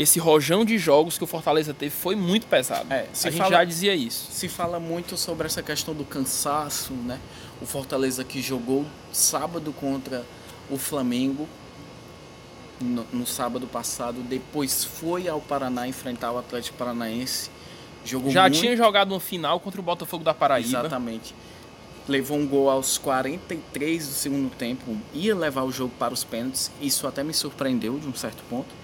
esse 0.02 0.20
rojão 0.20 0.66
de 0.66 0.78
jogos 0.78 1.18
que 1.18 1.24
o 1.24 1.28
Fortaleza 1.28 1.74
teve 1.74 1.92
foi 1.92 2.16
muito 2.16 2.48
pesado. 2.48 2.92
É, 2.92 3.08
a 3.24 3.30
gente 3.30 3.50
já 3.50 3.64
dizia 3.64 3.96
isso. 3.96 4.32
Se 4.32 4.48
fala 4.48 4.80
muito 4.80 5.16
sobre 5.18 5.46
essa 5.46 5.62
questão 5.62 5.94
do 5.94 6.04
cansaço, 6.04 6.94
né? 6.94 7.20
O 7.62 7.66
Fortaleza 7.66 8.24
que 8.24 8.42
jogou 8.42 8.86
sábado 9.12 9.72
contra 9.72 10.26
o 10.70 10.78
Flamengo 10.78 11.48
no, 12.80 13.06
no, 13.14 13.28
sábado 13.28 13.68
passado, 13.68 14.22
depois 14.22 14.84
foi 14.84 15.28
ao 15.28 15.40
Paraná 15.40 15.88
enfrentar 15.88 16.32
o 16.32 16.38
Atlético 16.40 16.78
Paranaense. 16.78 17.52
Jogou 18.04 18.32
Já 18.32 18.44
muito... 18.44 18.60
tinha 18.60 18.76
jogado 18.76 19.10
no 19.10 19.20
final 19.20 19.60
contra 19.60 19.80
o 19.80 19.84
Botafogo 19.84 20.24
da 20.24 20.34
Paraíba. 20.34 20.80
Exatamente. 20.80 21.36
Levou 22.08 22.38
um 22.38 22.48
gol 22.48 22.70
aos 22.70 22.98
43 22.98 24.08
do 24.08 24.14
segundo 24.14 24.50
tempo, 24.56 24.98
ia 25.14 25.36
levar 25.36 25.64
o 25.64 25.72
jogo 25.72 25.94
para 26.00 26.12
os 26.12 26.24
pênaltis. 26.24 26.72
Isso 26.82 27.06
até 27.06 27.24
me 27.24 27.34
surpreendeu 27.34 28.00
de 28.00 28.08
um 28.08 28.16
certo 28.16 28.44
ponto. 28.50 28.81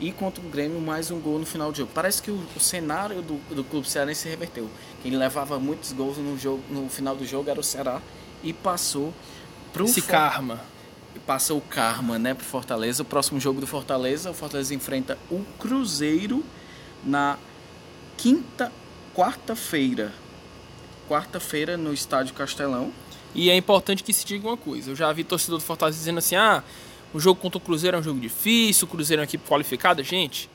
E 0.00 0.12
contra 0.12 0.44
o 0.44 0.48
Grêmio, 0.48 0.80
mais 0.80 1.10
um 1.10 1.18
gol 1.18 1.38
no 1.38 1.46
final 1.46 1.72
do 1.72 1.78
jogo. 1.78 1.90
Parece 1.92 2.22
que 2.22 2.30
o, 2.30 2.40
o 2.56 2.60
cenário 2.60 3.20
do, 3.20 3.34
do 3.54 3.64
clube 3.64 3.88
cearense 3.88 4.22
se 4.22 4.28
reverteu. 4.28 4.70
Quem 5.02 5.16
levava 5.16 5.58
muitos 5.58 5.92
gols 5.92 6.18
no, 6.18 6.38
jogo, 6.38 6.62
no 6.70 6.88
final 6.88 7.16
do 7.16 7.26
jogo 7.26 7.50
era 7.50 7.58
o 7.58 7.64
Ceará 7.64 8.00
e 8.42 8.52
passou 8.52 9.12
para 9.72 9.82
o. 9.82 9.86
Esse 9.86 10.00
For... 10.00 10.10
karma 10.10 10.60
passa 11.26 11.52
o 11.52 11.60
karma, 11.60 12.18
né, 12.18 12.32
pro 12.32 12.44
Fortaleza. 12.44 13.02
O 13.02 13.04
próximo 13.04 13.40
jogo 13.40 13.60
do 13.60 13.66
Fortaleza, 13.66 14.30
o 14.30 14.34
Fortaleza 14.34 14.74
enfrenta 14.74 15.18
o 15.30 15.44
Cruzeiro 15.58 16.44
na 17.04 17.38
quinta, 18.16 18.72
quarta-feira. 19.14 20.12
Quarta-feira 21.08 21.76
no 21.76 21.92
Estádio 21.92 22.34
Castelão. 22.34 22.92
E 23.34 23.50
é 23.50 23.56
importante 23.56 24.02
que 24.02 24.12
se 24.12 24.24
diga 24.24 24.48
uma 24.48 24.56
coisa. 24.56 24.90
Eu 24.90 24.96
já 24.96 25.12
vi 25.12 25.24
torcedor 25.24 25.58
do 25.58 25.64
Fortaleza 25.64 25.98
dizendo 25.98 26.18
assim: 26.18 26.36
"Ah, 26.36 26.62
o 27.12 27.20
jogo 27.20 27.40
contra 27.40 27.58
o 27.58 27.60
Cruzeiro 27.60 27.96
é 27.96 28.00
um 28.00 28.02
jogo 28.02 28.20
difícil, 28.20 28.86
o 28.86 28.90
Cruzeiro 28.90 29.20
é 29.20 29.22
uma 29.22 29.28
equipe 29.28 29.48
qualificada". 29.48 30.02
Gente, 30.02 30.48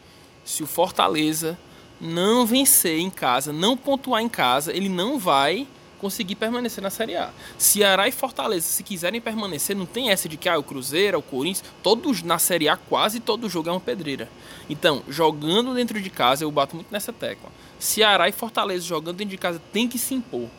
se 0.43 0.63
o 0.63 0.67
Fortaleza 0.67 1.57
não 1.99 2.45
vencer 2.45 2.99
em 2.99 3.09
casa, 3.09 3.53
não 3.53 3.77
pontuar 3.77 4.21
em 4.21 4.29
casa, 4.29 4.75
ele 4.75 4.89
não 4.89 5.17
vai 5.17 5.67
conseguir 6.03 6.35
permanecer 6.35 6.83
na 6.83 6.89
Série 6.89 7.15
A. 7.15 7.29
Ceará 7.57 8.09
e 8.09 8.11
Fortaleza, 8.11 8.67
se 8.67 8.83
quiserem 8.83 9.21
permanecer, 9.21 9.73
não 9.73 9.85
tem 9.85 10.09
essa 10.09 10.27
de 10.27 10.35
que 10.35 10.49
ah, 10.49 10.59
o 10.59 10.63
Cruzeiro, 10.63 11.17
o 11.17 11.21
Corinthians, 11.21 11.63
todos 11.81 12.21
na 12.21 12.37
Série 12.37 12.67
A, 12.67 12.75
quase 12.75 13.21
todo 13.21 13.49
jogo 13.49 13.69
é 13.69 13.71
uma 13.71 13.79
pedreira. 13.79 14.29
Então, 14.69 15.01
jogando 15.07 15.73
dentro 15.73 16.01
de 16.01 16.09
casa, 16.09 16.43
eu 16.43 16.51
bato 16.51 16.75
muito 16.75 16.91
nessa 16.91 17.13
tecla. 17.13 17.49
Ceará 17.79 18.27
e 18.27 18.33
Fortaleza 18.33 18.85
jogando 18.85 19.15
dentro 19.15 19.31
de 19.31 19.37
casa 19.37 19.61
tem 19.71 19.87
que 19.87 19.97
se 19.97 20.13
impor. 20.13 20.49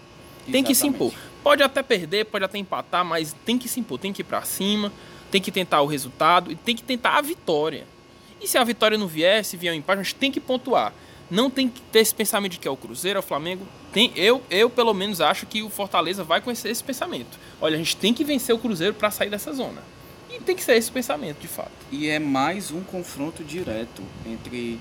Tem 0.47 0.63
Exatamente. 0.63 0.67
que 0.67 0.75
se 0.75 0.87
impor. 0.87 1.13
Pode 1.45 1.63
até 1.63 1.83
perder, 1.83 2.25
pode 2.25 2.45
até 2.45 2.59
empatar, 2.59 3.05
mas 3.05 3.37
tem 3.45 3.57
que 3.57 3.69
se 3.69 3.79
impor, 3.79 3.99
tem 3.99 4.13
que 4.13 4.23
ir 4.23 4.25
para 4.25 4.43
cima, 4.43 4.93
tem 5.31 5.41
que 5.41 5.53
tentar 5.53 5.81
o 5.83 5.87
resultado 5.87 6.51
e 6.51 6.57
tem 6.57 6.75
que 6.75 6.83
tentar 6.83 7.19
a 7.19 7.21
vitória. 7.21 7.87
E 8.41 8.49
se 8.49 8.59
a 8.59 8.65
vitória 8.65 8.99
não 8.99 9.07
vier, 9.07 9.45
se 9.45 9.57
vier 9.57 9.73
um 9.73 9.77
empate, 9.77 10.01
a 10.01 10.03
gente 10.03 10.17
tem 10.17 10.33
que 10.33 10.41
pontuar 10.41 10.93
não 11.31 11.51
tem 11.51 11.69
que 11.69 11.81
ter 11.81 12.01
esse 12.01 12.15
pensamento 12.15 12.53
de 12.53 12.59
que 12.59 12.69
é 12.69 12.71
o 12.71 12.77
Cruzeiro, 12.77 13.17
é 13.17 13.21
o 13.21 13.23
Flamengo. 13.23 13.67
Tem, 13.93 14.13
eu, 14.17 14.43
eu, 14.51 14.69
pelo 14.69 14.93
menos, 14.93 15.21
acho 15.21 15.47
que 15.47 15.63
o 15.63 15.71
Fortaleza 15.71 16.23
vai 16.23 16.41
conhecer 16.41 16.69
esse 16.69 16.83
pensamento. 16.83 17.39
Olha, 17.61 17.75
a 17.75 17.79
gente 17.79 17.97
tem 17.97 18.13
que 18.13 18.25
vencer 18.25 18.55
o 18.55 18.59
Cruzeiro 18.59 18.95
para 18.95 19.11
sair 19.11 19.31
dessa 19.31 19.53
zona. 19.53 19.83
E 20.31 20.41
tem 20.41 20.55
que 20.55 20.63
ser 20.63 20.77
esse 20.77 20.91
pensamento, 20.91 21.41
de 21.41 21.49
fato. 21.49 21.71
E 21.91 22.09
é 22.09 22.19
mais 22.19 22.71
um 22.71 22.83
confronto 22.83 23.43
direto 23.45 24.03
entre 24.27 24.79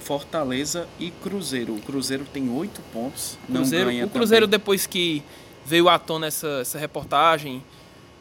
Fortaleza 0.00 0.88
e 0.98 1.10
Cruzeiro. 1.10 1.74
O 1.74 1.80
Cruzeiro 1.80 2.24
tem 2.32 2.48
oito 2.48 2.80
pontos. 2.92 3.38
Cruzeiro, 3.46 3.86
não 3.86 3.92
ganha 3.92 4.06
o 4.06 4.10
Cruzeiro, 4.10 4.46
também. 4.46 4.58
depois 4.58 4.86
que 4.86 5.22
veio 5.64 5.88
à 5.88 5.98
tona 5.98 6.26
essa, 6.26 6.60
essa 6.60 6.78
reportagem 6.78 7.62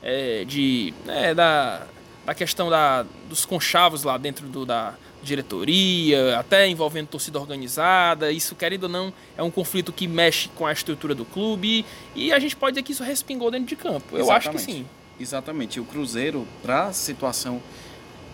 é, 0.02 0.46
de, 0.46 0.94
é, 1.08 1.34
da, 1.34 1.86
da 2.26 2.34
questão 2.34 2.70
da, 2.70 3.06
dos 3.28 3.46
conchavos 3.46 4.04
lá 4.04 4.18
dentro 4.18 4.48
do, 4.48 4.66
da, 4.66 4.96
diretoria, 5.24 6.40
até 6.40 6.68
envolvendo 6.68 7.08
torcida 7.08 7.40
organizada. 7.40 8.32
Isso, 8.32 8.56
querendo 8.56 8.84
ou 8.84 8.90
não, 8.90 9.14
é 9.38 9.44
um 9.44 9.52
conflito 9.52 9.92
que 9.92 10.08
mexe 10.08 10.50
com 10.50 10.66
a 10.66 10.72
estrutura 10.72 11.14
do 11.16 11.26
clube 11.26 11.86
e 12.16 12.34
a 12.34 12.40
gente 12.40 12.56
pode 12.56 12.74
dizer 12.74 12.84
que 12.84 12.92
isso 12.92 13.04
respingou 13.04 13.52
dentro 13.52 13.68
de 13.68 13.76
campo. 13.76 14.16
Eu 14.16 14.22
Exatamente. 14.22 14.48
acho 14.48 14.52
que 14.52 14.60
sim. 14.60 14.86
Exatamente. 15.20 15.80
O 15.80 15.86
Cruzeiro, 15.86 16.48
para 16.62 16.88
a 16.88 16.94
situação, 16.94 17.62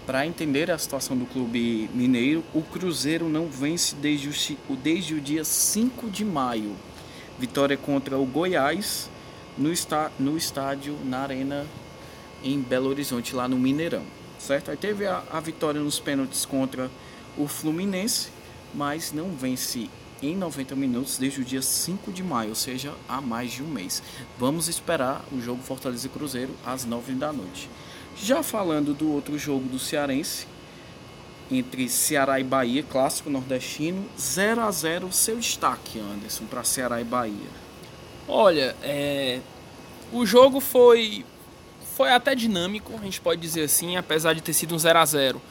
para 0.05 0.25
entender 0.25 0.71
a 0.71 0.77
situação 0.77 1.17
do 1.17 1.25
clube 1.25 1.89
mineiro, 1.93 2.43
o 2.53 2.61
Cruzeiro 2.61 3.27
não 3.27 3.47
vence 3.47 3.95
desde 3.95 4.29
o, 4.69 4.75
desde 4.75 5.13
o 5.13 5.21
dia 5.21 5.43
5 5.43 6.09
de 6.09 6.23
maio. 6.23 6.75
Vitória 7.39 7.77
contra 7.77 8.17
o 8.17 8.25
Goiás 8.25 9.09
no, 9.57 9.71
está, 9.71 10.11
no 10.19 10.37
estádio, 10.37 10.97
na 11.05 11.19
Arena, 11.19 11.65
em 12.43 12.59
Belo 12.59 12.89
Horizonte, 12.89 13.35
lá 13.35 13.47
no 13.47 13.57
Mineirão 13.57 14.03
certo? 14.39 14.71
Aí 14.71 14.77
teve 14.77 15.05
a, 15.05 15.23
a 15.31 15.39
vitória 15.39 15.81
nos 15.81 15.99
pênaltis 15.99 16.45
contra 16.45 16.89
o 17.37 17.47
Fluminense, 17.47 18.29
mas 18.73 19.11
não 19.11 19.31
vence 19.31 19.89
em 20.21 20.35
90 20.35 20.75
minutos 20.75 21.17
desde 21.17 21.41
o 21.41 21.45
dia 21.45 21.61
5 21.61 22.11
de 22.11 22.23
maio, 22.23 22.49
ou 22.49 22.55
seja, 22.55 22.93
há 23.07 23.21
mais 23.21 23.51
de 23.51 23.63
um 23.63 23.67
mês. 23.67 24.01
Vamos 24.37 24.67
esperar 24.67 25.23
o 25.31 25.39
jogo 25.39 25.61
Fortaleza 25.61 26.07
e 26.07 26.09
Cruzeiro 26.09 26.53
às 26.65 26.85
9 26.85 27.13
da 27.13 27.31
noite. 27.31 27.69
Já 28.15 28.41
falando 28.41 28.95
do 28.95 29.11
outro 29.11 29.37
jogo 29.37 29.67
do 29.67 29.77
Cearense, 29.77 30.47
entre 31.51 31.87
Ceará 31.87 32.39
e 32.39 32.43
Bahia, 32.43 32.83
clássico 32.83 33.29
nordestino, 33.29 34.05
0 34.19 34.61
a 34.61 34.71
0 34.71 35.11
seu 35.11 35.37
destaque, 35.37 35.99
Anderson, 35.99 36.45
para 36.45 36.63
Ceará 36.63 36.99
e 36.99 37.03
Bahia. 37.03 37.49
Olha, 38.27 38.75
é... 38.83 39.39
o 40.11 40.25
jogo 40.25 40.59
foi 40.59 41.25
foi 41.95 42.11
até 42.11 42.35
dinâmico, 42.35 42.93
a 42.99 43.03
gente 43.03 43.19
pode 43.19 43.41
dizer 43.41 43.63
assim, 43.63 43.97
apesar 43.97 44.33
de 44.33 44.41
ter 44.41 44.53
sido 44.53 44.75
um 44.75 44.77
0 44.77 44.99
a 44.99 45.05
0 45.05 45.41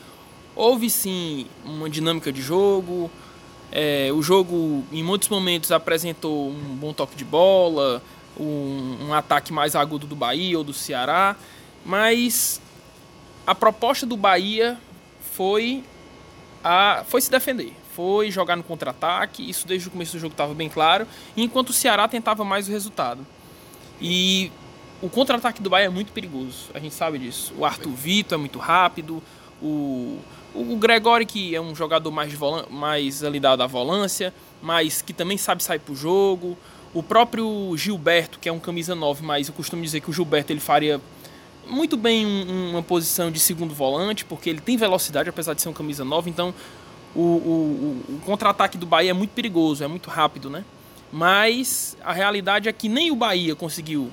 Houve 0.55 0.89
sim 0.89 1.47
uma 1.65 1.91
dinâmica 1.91 2.33
de 2.33 2.41
jogo, 2.41 3.11
é, 3.73 4.11
o 4.13 4.23
jogo 4.23 4.85
em 4.93 5.03
muitos 5.03 5.29
momentos 5.29 5.73
apresentou 5.73 6.49
um 6.49 6.77
bom 6.77 6.93
toque 6.93 7.17
de 7.17 7.25
bola, 7.25 8.03
um, 8.39 9.09
um 9.09 9.13
ataque 9.13 9.53
mais 9.53 9.75
agudo 9.75 10.07
do 10.07 10.15
Bahia 10.15 10.57
ou 10.57 10.65
do 10.65 10.73
Ceará, 10.73 11.37
mas 11.85 12.61
a 13.47 13.55
proposta 13.55 14.07
do 14.07 14.17
Bahia 14.17 14.79
foi, 15.37 15.85
a, 16.65 17.05
foi 17.07 17.21
se 17.21 17.31
defender, 17.31 17.75
foi 17.95 18.31
jogar 18.31 18.57
no 18.57 18.63
contra-ataque, 18.63 19.49
isso 19.49 19.67
desde 19.67 19.87
o 19.89 19.91
começo 19.91 20.13
do 20.13 20.19
jogo 20.19 20.33
estava 20.33 20.55
bem 20.55 20.69
claro, 20.69 21.07
enquanto 21.37 21.71
o 21.71 21.73
Ceará 21.75 22.09
tentava 22.09 22.43
mais 22.43 22.69
o 22.69 22.73
resultado. 22.73 23.27
E 24.01 24.51
o 25.03 25.11
contra-ataque 25.11 25.61
do 25.61 25.69
Bahia 25.69 25.87
é 25.87 25.91
muito 25.91 26.11
perigoso, 26.13 26.71
a 26.73 26.79
gente 26.79 26.95
sabe 26.95 27.19
disso. 27.19 27.53
O 27.59 27.67
Arthur 27.67 27.93
Vitor 27.93 28.39
é 28.39 28.41
muito 28.41 28.59
rápido, 28.59 29.23
o, 29.61 30.19
o 30.55 30.77
Gregori, 30.77 31.27
que 31.27 31.55
é 31.55 31.61
um 31.61 31.75
jogador 31.75 32.11
mais, 32.11 32.33
mais 32.71 33.23
ali 33.23 33.39
da, 33.39 33.57
da 33.57 33.67
volância, 33.67 34.33
mas 34.63 35.03
que 35.03 35.13
também 35.13 35.37
sabe 35.37 35.63
sair 35.63 35.81
pro 35.81 35.95
jogo. 35.95 36.57
O 36.95 37.03
próprio 37.03 37.75
Gilberto, 37.77 38.39
que 38.39 38.49
é 38.49 38.53
um 38.53 38.59
camisa 38.59 38.95
9, 38.95 39.23
mas 39.23 39.49
eu 39.49 39.55
costumo 39.55 39.83
dizer 39.83 40.01
que 40.01 40.09
o 40.09 40.15
Gilberto 40.15 40.51
ele 40.51 40.61
faria 40.61 40.99
muito 41.69 41.97
bem 41.97 42.25
um, 42.27 42.71
uma 42.71 42.83
posição 42.83 43.31
de 43.31 43.39
segundo 43.39 43.75
volante, 43.75 44.25
porque 44.25 44.51
ele 44.51 44.61
tem 44.61 44.77
velocidade, 44.77 45.29
apesar 45.29 45.55
de 45.55 45.63
ser 45.63 45.69
um 45.69 45.73
camisa 45.73 46.05
9, 46.05 46.31
então 46.31 46.55
o, 47.15 47.21
o, 47.21 48.05
o 48.09 48.21
contra-ataque 48.25 48.77
do 48.77 48.87
Bahia 48.87 49.11
é 49.11 49.15
muito 49.15 49.31
perigoso, 49.31 49.83
é 49.83 49.89
muito 49.89 50.11
rápido, 50.11 50.51
né? 50.51 50.65
Mas 51.13 51.97
a 52.05 52.13
realidade 52.13 52.69
é 52.69 52.73
que 52.73 52.89
nem 52.89 53.11
o 53.11 53.17
Bahia 53.17 53.55
conseguiu 53.55 54.11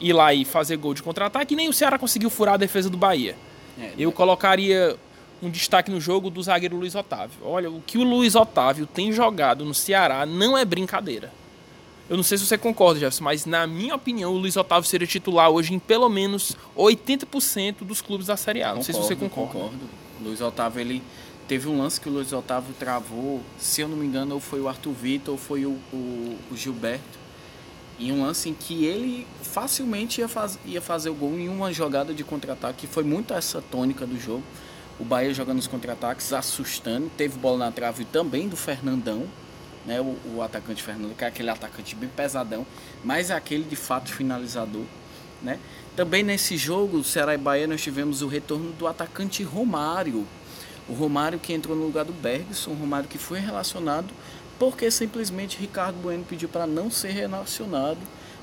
ir 0.00 0.12
lá 0.12 0.32
e 0.32 0.44
fazer 0.44 0.76
gol 0.76 0.94
de 0.94 1.02
contra-ataque, 1.02 1.56
nem 1.56 1.68
o 1.68 1.72
Ceará 1.72 1.98
conseguiu 1.98 2.30
furar 2.30 2.54
a 2.54 2.58
defesa 2.58 2.88
do 2.88 2.96
Bahia. 2.96 3.36
É, 3.78 3.92
Eu 3.98 4.10
né? 4.10 4.16
colocaria 4.16 4.96
um 5.42 5.50
destaque 5.50 5.90
no 5.90 6.00
jogo 6.00 6.30
do 6.30 6.42
zagueiro 6.42 6.76
Luiz 6.76 6.94
Otávio. 6.94 7.38
Olha, 7.42 7.70
o 7.70 7.80
que 7.80 7.98
o 7.98 8.02
Luiz 8.02 8.34
Otávio 8.34 8.86
tem 8.86 9.12
jogado 9.12 9.64
no 9.64 9.74
Ceará 9.74 10.26
não 10.26 10.56
é 10.56 10.64
brincadeira. 10.64 11.32
Eu 12.08 12.16
não 12.16 12.24
sei 12.24 12.38
se 12.38 12.46
você 12.46 12.56
concorda, 12.56 12.98
Jefferson, 13.00 13.24
mas 13.24 13.44
na 13.44 13.66
minha 13.66 13.94
opinião, 13.94 14.32
o 14.32 14.38
Luiz 14.38 14.56
Otávio 14.56 14.88
seria 14.88 15.06
titular 15.06 15.50
hoje 15.50 15.74
em 15.74 15.78
pelo 15.78 16.08
menos 16.08 16.56
80% 16.76 17.84
dos 17.84 18.00
clubes 18.00 18.28
da 18.28 18.36
Série 18.36 18.62
A. 18.62 18.68
Não 18.68 18.76
concordo, 18.76 18.84
sei 18.84 18.94
se 18.94 19.00
você 19.00 19.16
concorda. 19.16 19.52
Concordo. 19.52 19.88
Luiz 20.22 20.40
Otávio, 20.40 20.80
ele 20.80 21.02
teve 21.46 21.68
um 21.68 21.78
lance 21.78 22.00
que 22.00 22.08
o 22.08 22.12
Luiz 22.12 22.32
Otávio 22.32 22.74
travou, 22.78 23.42
se 23.58 23.82
eu 23.82 23.88
não 23.88 23.96
me 23.96 24.06
engano, 24.06 24.34
ou 24.34 24.40
foi 24.40 24.60
o 24.60 24.68
Arthur 24.68 24.92
Vitor 24.92 25.32
ou 25.32 25.38
foi 25.38 25.66
o, 25.66 25.78
o, 25.92 26.38
o 26.50 26.56
Gilberto. 26.56 27.18
E 27.98 28.10
um 28.12 28.22
lance 28.22 28.48
em 28.48 28.54
que 28.54 28.84
ele 28.84 29.26
facilmente 29.42 30.20
ia, 30.20 30.28
faz, 30.28 30.58
ia 30.64 30.80
fazer 30.80 31.10
o 31.10 31.14
gol 31.14 31.38
em 31.38 31.48
uma 31.48 31.72
jogada 31.72 32.14
de 32.14 32.24
contra-ataque, 32.24 32.86
que 32.86 32.86
foi 32.86 33.02
muito 33.02 33.34
essa 33.34 33.60
tônica 33.60 34.06
do 34.06 34.18
jogo. 34.18 34.44
O 35.00 35.04
Bahia 35.04 35.34
jogando 35.34 35.58
os 35.58 35.66
contra-ataques, 35.66 36.32
assustando. 36.32 37.10
Teve 37.16 37.38
bola 37.38 37.58
na 37.58 37.72
trave 37.72 38.04
também 38.04 38.48
do 38.48 38.56
Fernandão, 38.56 39.26
né? 39.86 40.00
O, 40.00 40.16
o, 40.36 40.42
atacante 40.42 40.82
Fernando, 40.82 41.16
que 41.16 41.24
é 41.24 41.28
aquele 41.28 41.50
atacante 41.50 41.94
bem 41.94 42.08
pesadão, 42.08 42.66
mas 43.04 43.30
é 43.30 43.34
aquele 43.34 43.64
de 43.64 43.76
fato 43.76 44.12
finalizador, 44.12 44.84
né? 45.42 45.58
Também 45.96 46.22
nesse 46.22 46.56
jogo, 46.56 47.02
Ceará 47.02 47.34
e 47.34 47.38
Bahia, 47.38 47.66
nós 47.66 47.82
tivemos 47.82 48.22
o 48.22 48.28
retorno 48.28 48.72
do 48.72 48.86
atacante 48.86 49.42
Romário. 49.42 50.24
O 50.88 50.92
Romário 50.92 51.38
que 51.38 51.52
entrou 51.52 51.76
no 51.76 51.84
lugar 51.84 52.04
do 52.04 52.12
Bergson, 52.12 52.70
o 52.70 52.74
Romário 52.74 53.08
que 53.08 53.18
foi 53.18 53.40
relacionado 53.40 54.08
porque 54.58 54.90
simplesmente 54.90 55.58
Ricardo 55.58 55.96
Bueno 56.02 56.24
pediu 56.28 56.48
para 56.48 56.66
não 56.66 56.90
ser 56.90 57.12
relacionado, 57.12 57.98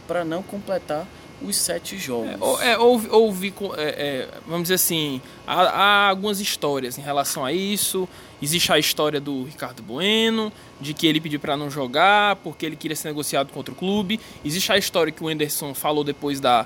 para 0.07 0.23
não 0.23 0.41
completar 0.43 1.07
os 1.41 1.55
sete 1.55 1.97
jogos. 1.97 2.61
É, 2.61 2.71
é, 2.71 2.77
houve, 2.77 3.09
houve 3.09 3.53
é, 3.77 3.83
é, 3.83 4.27
vamos 4.47 4.63
dizer 4.63 4.75
assim, 4.75 5.21
há, 5.45 5.61
há, 5.61 6.09
algumas 6.09 6.39
histórias 6.39 6.97
em 6.97 7.01
relação 7.01 7.43
a 7.43 7.51
isso. 7.51 8.07
Existe 8.41 8.71
a 8.71 8.79
história 8.79 9.19
do 9.19 9.43
Ricardo 9.43 9.81
Bueno, 9.81 10.51
de 10.79 10.93
que 10.93 11.07
ele 11.07 11.19
pediu 11.19 11.39
para 11.39 11.55
não 11.55 11.69
jogar 11.69 12.35
porque 12.37 12.65
ele 12.65 12.75
queria 12.75 12.95
ser 12.95 13.09
negociado 13.09 13.51
contra 13.51 13.73
o 13.73 13.75
clube. 13.75 14.19
Existe 14.43 14.71
a 14.71 14.77
história 14.77 15.11
que 15.11 15.23
o 15.23 15.27
Anderson 15.27 15.73
falou 15.73 16.03
depois 16.03 16.39
da, 16.39 16.65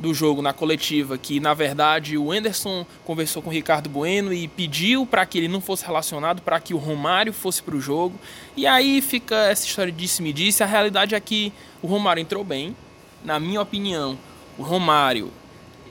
do 0.00 0.14
jogo 0.14 0.40
na 0.40 0.52
coletiva 0.52 1.18
que, 1.18 1.38
na 1.38 1.52
verdade, 1.52 2.16
o 2.16 2.32
Anderson 2.32 2.86
conversou 3.04 3.42
com 3.42 3.50
o 3.50 3.52
Ricardo 3.52 3.90
Bueno 3.90 4.32
e 4.32 4.48
pediu 4.48 5.04
para 5.04 5.26
que 5.26 5.36
ele 5.36 5.46
não 5.46 5.60
fosse 5.60 5.84
relacionado, 5.84 6.40
para 6.40 6.58
que 6.58 6.72
o 6.72 6.78
Romário 6.78 7.34
fosse 7.34 7.62
para 7.62 7.76
o 7.76 7.80
jogo. 7.80 8.18
E 8.56 8.66
aí 8.66 9.02
fica 9.02 9.36
essa 9.36 9.66
história 9.66 9.92
de 9.92 9.98
disse-me 9.98 10.32
disse. 10.32 10.62
A 10.62 10.66
realidade 10.66 11.14
é 11.14 11.20
que 11.20 11.52
o 11.82 11.86
Romário 11.86 12.20
entrou 12.20 12.42
bem, 12.42 12.74
na 13.22 13.38
minha 13.38 13.60
opinião, 13.60 14.18
o 14.56 14.62
Romário 14.62 15.30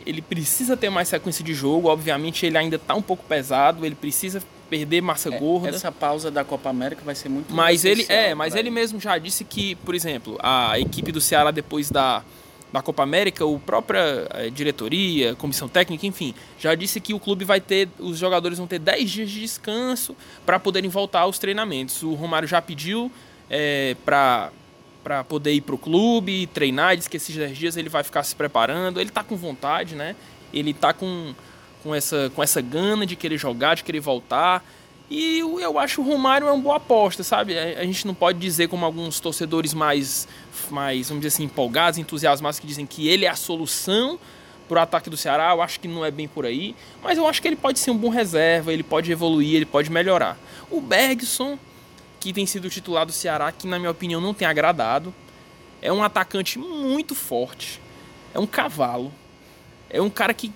ele 0.05 0.23
precisa 0.23 0.75
ter 0.75 0.89
mais 0.89 1.07
sequência 1.07 1.45
de 1.45 1.53
jogo. 1.53 1.87
Obviamente, 1.87 2.43
ele 2.43 2.57
ainda 2.57 2.77
está 2.77 2.95
um 2.95 3.01
pouco 3.01 3.23
pesado. 3.25 3.85
Ele 3.85 3.93
precisa 3.93 4.41
perder 4.67 5.01
massa 5.01 5.33
é, 5.33 5.37
gorda. 5.37 5.69
Essa 5.69 5.91
pausa 5.91 6.31
da 6.31 6.43
Copa 6.43 6.69
América 6.69 7.03
vai 7.05 7.13
ser 7.13 7.29
muito. 7.29 7.53
Mas 7.53 7.85
ele 7.85 8.07
é, 8.09 8.33
mas 8.33 8.55
ele, 8.55 8.69
ele 8.69 8.71
mesmo 8.71 8.99
já 8.99 9.19
disse 9.19 9.43
que, 9.43 9.75
por 9.75 9.93
exemplo, 9.93 10.37
a 10.41 10.79
equipe 10.79 11.11
do 11.11 11.21
Ceará 11.21 11.51
depois 11.51 11.91
da 11.91 12.23
da 12.71 12.81
Copa 12.81 13.03
América, 13.03 13.45
o 13.45 13.59
própria 13.59 14.27
eh, 14.31 14.49
diretoria, 14.49 15.35
comissão 15.35 15.67
técnica, 15.67 16.05
enfim, 16.05 16.35
já 16.59 16.75
disse 16.75 16.99
que 17.01 17.13
o 17.13 17.19
clube 17.19 17.43
vai 17.43 17.59
ter, 17.59 17.89
os 17.97 18.17
jogadores 18.17 18.57
vão 18.57 18.67
ter 18.67 18.79
10 18.79 19.09
dias 19.09 19.29
de 19.29 19.41
descanso 19.41 20.15
para 20.45 20.59
poderem 20.59 20.89
voltar 20.89 21.21
aos 21.21 21.39
treinamentos. 21.39 22.03
O 22.03 22.13
Romário 22.13 22.47
já 22.47 22.61
pediu 22.61 23.11
é, 23.49 23.95
para 24.05 24.51
para 25.03 25.23
poder 25.23 25.53
ir 25.53 25.61
para 25.61 25.73
o 25.73 25.77
clube, 25.77 26.45
treinar, 26.47 26.95
diz 26.95 27.07
que 27.07 27.17
esses 27.17 27.35
10 27.35 27.57
dias 27.57 27.77
ele 27.77 27.89
vai 27.89 28.03
ficar 28.03 28.21
se 28.21 28.35
preparando. 28.35 28.99
Ele 28.99 29.09
está 29.09 29.23
com 29.23 29.35
vontade, 29.35 29.95
né? 29.95 30.15
Ele 30.53 30.71
está 30.71 30.93
com, 30.93 31.33
com, 31.81 31.95
essa, 31.95 32.31
com 32.35 32.43
essa 32.43 32.61
gana 32.61 33.05
de 33.05 33.15
querer 33.15 33.37
jogar, 33.37 33.75
de 33.75 33.83
querer 33.83 34.01
voltar. 34.01 34.63
E 35.09 35.39
eu 35.39 35.79
acho 35.79 36.01
o 36.01 36.05
Romário 36.05 36.47
é 36.47 36.51
uma 36.51 36.61
boa 36.61 36.75
aposta, 36.75 37.23
sabe? 37.23 37.57
A 37.57 37.83
gente 37.83 38.05
não 38.05 38.13
pode 38.13 38.37
dizer 38.37 38.67
como 38.67 38.85
alguns 38.85 39.19
torcedores 39.19 39.73
mais, 39.73 40.27
mais 40.69 41.09
vamos 41.09 41.21
dizer 41.23 41.35
assim, 41.35 41.45
empolgados, 41.45 41.97
entusiasmados, 41.97 42.59
que 42.59 42.67
dizem 42.67 42.85
que 42.85 43.07
ele 43.07 43.25
é 43.25 43.29
a 43.29 43.35
solução 43.35 44.19
para 44.67 44.79
o 44.79 44.83
ataque 44.83 45.09
do 45.09 45.17
Ceará. 45.17 45.49
Eu 45.51 45.63
acho 45.63 45.79
que 45.79 45.87
não 45.87 46.05
é 46.05 46.11
bem 46.11 46.27
por 46.27 46.45
aí. 46.45 46.75
Mas 47.03 47.17
eu 47.17 47.27
acho 47.27 47.41
que 47.41 47.47
ele 47.47 47.55
pode 47.55 47.79
ser 47.79 47.89
um 47.89 47.97
bom 47.97 48.09
reserva, 48.09 48.71
ele 48.71 48.83
pode 48.83 49.11
evoluir, 49.11 49.55
ele 49.55 49.65
pode 49.65 49.91
melhorar. 49.91 50.37
O 50.69 50.79
Bergson, 50.79 51.57
que 52.19 52.31
tem 52.31 52.45
sido 52.45 52.69
titular 52.69 53.03
do 53.03 53.11
Ceará, 53.11 53.51
que 53.51 53.65
na 53.65 53.79
minha 53.79 53.89
opinião 53.89 54.21
não 54.21 54.33
tem 54.33 54.47
agradado. 54.47 55.11
É 55.81 55.91
um 55.91 56.03
atacante 56.03 56.59
muito 56.59 57.15
forte. 57.15 57.81
É 58.31 58.37
um 58.39 58.45
cavalo. 58.45 59.11
É 59.89 59.99
um 59.99 60.09
cara 60.09 60.35
que 60.35 60.51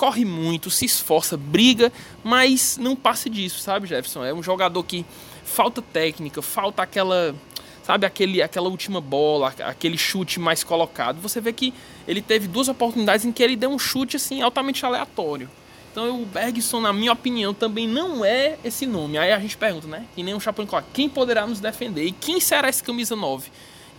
corre 0.00 0.24
muito, 0.24 0.70
se 0.70 0.86
esforça, 0.86 1.36
briga, 1.36 1.92
mas 2.24 2.78
não 2.78 2.96
passa 2.96 3.28
disso, 3.28 3.60
sabe, 3.60 3.86
Jefferson? 3.86 4.24
É 4.24 4.32
um 4.32 4.42
jogador 4.42 4.82
que 4.82 5.04
falta 5.44 5.82
técnica, 5.82 6.40
falta 6.40 6.82
aquela, 6.82 7.34
sabe, 7.82 8.06
aquele, 8.06 8.40
aquela 8.40 8.70
última 8.70 8.98
bola, 8.98 9.54
aquele 9.62 9.98
chute 9.98 10.40
mais 10.40 10.64
colocado. 10.64 11.20
Você 11.20 11.38
vê 11.38 11.52
que 11.52 11.74
ele 12.08 12.22
teve 12.22 12.48
duas 12.48 12.66
oportunidades 12.66 13.26
em 13.26 13.30
que 13.30 13.42
ele 13.42 13.56
deu 13.56 13.68
um 13.68 13.78
chute 13.78 14.16
assim 14.16 14.40
altamente 14.40 14.86
aleatório. 14.86 15.50
Então 15.92 16.22
o 16.22 16.24
Bergson, 16.24 16.80
na 16.80 16.94
minha 16.94 17.12
opinião, 17.12 17.52
também 17.52 17.86
não 17.86 18.24
é 18.24 18.56
esse 18.64 18.86
nome. 18.86 19.18
Aí 19.18 19.30
a 19.30 19.38
gente 19.38 19.58
pergunta, 19.58 19.86
né? 19.86 20.06
Que 20.14 20.22
nem 20.22 20.34
um 20.34 20.40
Chapolin 20.40 20.66
quem 20.94 21.10
poderá 21.10 21.46
nos 21.46 21.60
defender? 21.60 22.06
E 22.06 22.12
quem 22.12 22.40
será 22.40 22.70
esse 22.70 22.82
camisa 22.82 23.14
9? 23.14 23.50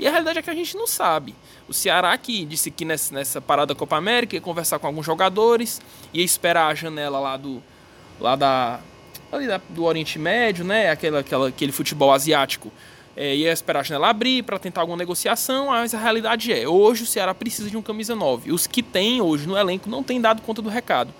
E 0.02 0.08
a 0.08 0.10
realidade 0.10 0.40
é 0.40 0.42
que 0.42 0.50
a 0.50 0.56
gente 0.56 0.76
não 0.76 0.88
sabe. 0.88 1.36
O 1.70 1.74
Ceará 1.74 2.18
que 2.18 2.44
disse 2.44 2.72
que 2.72 2.84
nessa, 2.84 3.14
nessa 3.14 3.40
parada 3.40 3.76
da 3.76 3.78
Copa 3.78 3.96
América 3.96 4.36
ia 4.36 4.42
conversar 4.42 4.80
com 4.80 4.88
alguns 4.88 5.06
jogadores, 5.06 5.80
ia 6.12 6.24
esperar 6.24 6.72
a 6.72 6.74
janela 6.74 7.20
lá 7.20 7.38
do 7.38 7.62
lá 8.20 8.36
da 8.36 8.80
ali 9.32 9.46
da, 9.46 9.62
do 9.70 9.84
Oriente 9.84 10.18
Médio, 10.18 10.66
né? 10.66 10.90
Aquela, 10.90 11.20
aquela, 11.20 11.48
aquele 11.50 11.72
futebol 11.72 12.12
asiático. 12.12 12.72
É, 13.16 13.36
ia 13.36 13.52
esperar 13.52 13.82
a 13.82 13.84
janela 13.84 14.10
abrir 14.10 14.42
para 14.42 14.58
tentar 14.58 14.82
alguma 14.82 14.98
negociação, 14.98 15.68
mas 15.68 15.94
a 15.94 16.00
realidade 16.00 16.52
é, 16.52 16.68
hoje 16.68 17.04
o 17.04 17.06
Ceará 17.06 17.36
precisa 17.36 17.70
de 17.70 17.78
um 17.78 17.82
camisa 17.84 18.16
9. 18.16 18.52
Os 18.52 18.66
que 18.66 18.82
tem 18.82 19.22
hoje 19.22 19.48
no 19.48 19.56
elenco 19.56 19.88
não 19.88 20.02
têm 20.02 20.20
dado 20.20 20.42
conta 20.42 20.64
do 20.64 20.70
recado. 20.70 21.14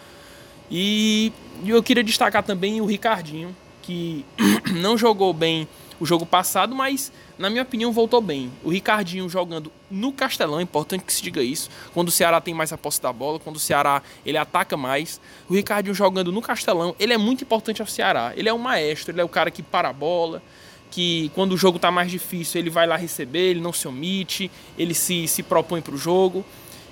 E 0.72 1.32
eu 1.64 1.84
queria 1.84 2.04
destacar 2.04 2.42
também 2.42 2.82
o 2.82 2.86
Ricardinho, 2.86 3.56
que 3.84 4.26
não 4.74 4.98
jogou 4.98 5.34
bem 5.34 5.68
o 6.02 6.06
jogo 6.06 6.26
passado, 6.26 6.74
mas 6.74 7.12
na 7.38 7.48
minha 7.48 7.62
opinião 7.62 7.92
voltou 7.92 8.20
bem. 8.20 8.52
O 8.64 8.72
Ricardinho 8.72 9.30
jogando 9.30 9.72
no 9.90 10.12
Castelão, 10.12 10.60
é 10.60 10.64
importante 10.64 11.04
que 11.04 11.14
se 11.14 11.22
diga 11.22 11.44
isso. 11.44 11.70
Quando 11.94 12.08
o 12.08 12.12
Ceará 12.12 12.42
tem 12.42 12.56
mais 12.56 12.74
a 12.74 12.78
posse 12.78 13.00
da 13.00 13.14
bola, 13.14 13.40
quando 13.40 13.58
o 13.58 13.60
Ceará 13.60 14.02
ele 14.26 14.36
ataca 14.36 14.76
mais. 14.76 15.22
O 15.48 15.54
Ricardinho 15.54 15.94
jogando 15.94 16.32
no 16.32 16.42
Castelão, 16.42 16.96
ele 17.00 17.14
é 17.14 17.20
muito 17.20 17.44
importante 17.44 17.84
ao 17.84 17.88
Ceará. 17.88 18.34
Ele 18.36 18.50
é 18.50 18.54
um 18.54 18.58
maestro, 18.58 19.12
ele 19.12 19.22
é 19.22 19.24
o 19.24 19.30
cara 19.30 19.52
que 19.52 19.62
para 19.62 19.90
a 19.90 19.94
bola, 19.94 20.42
que 20.90 21.30
quando 21.36 21.52
o 21.52 21.58
jogo 21.58 21.76
está 21.76 21.92
mais 21.92 22.10
difícil, 22.10 22.60
ele 22.60 22.72
vai 22.72 22.88
lá 22.88 22.96
receber, 22.96 23.52
ele 23.52 23.62
não 23.62 23.72
se 23.72 23.88
omite, 23.88 24.50
ele 24.80 24.96
se, 24.96 25.28
se 25.28 25.44
propõe 25.44 25.82
para 25.82 25.94
o 25.94 25.98
jogo. 26.00 26.44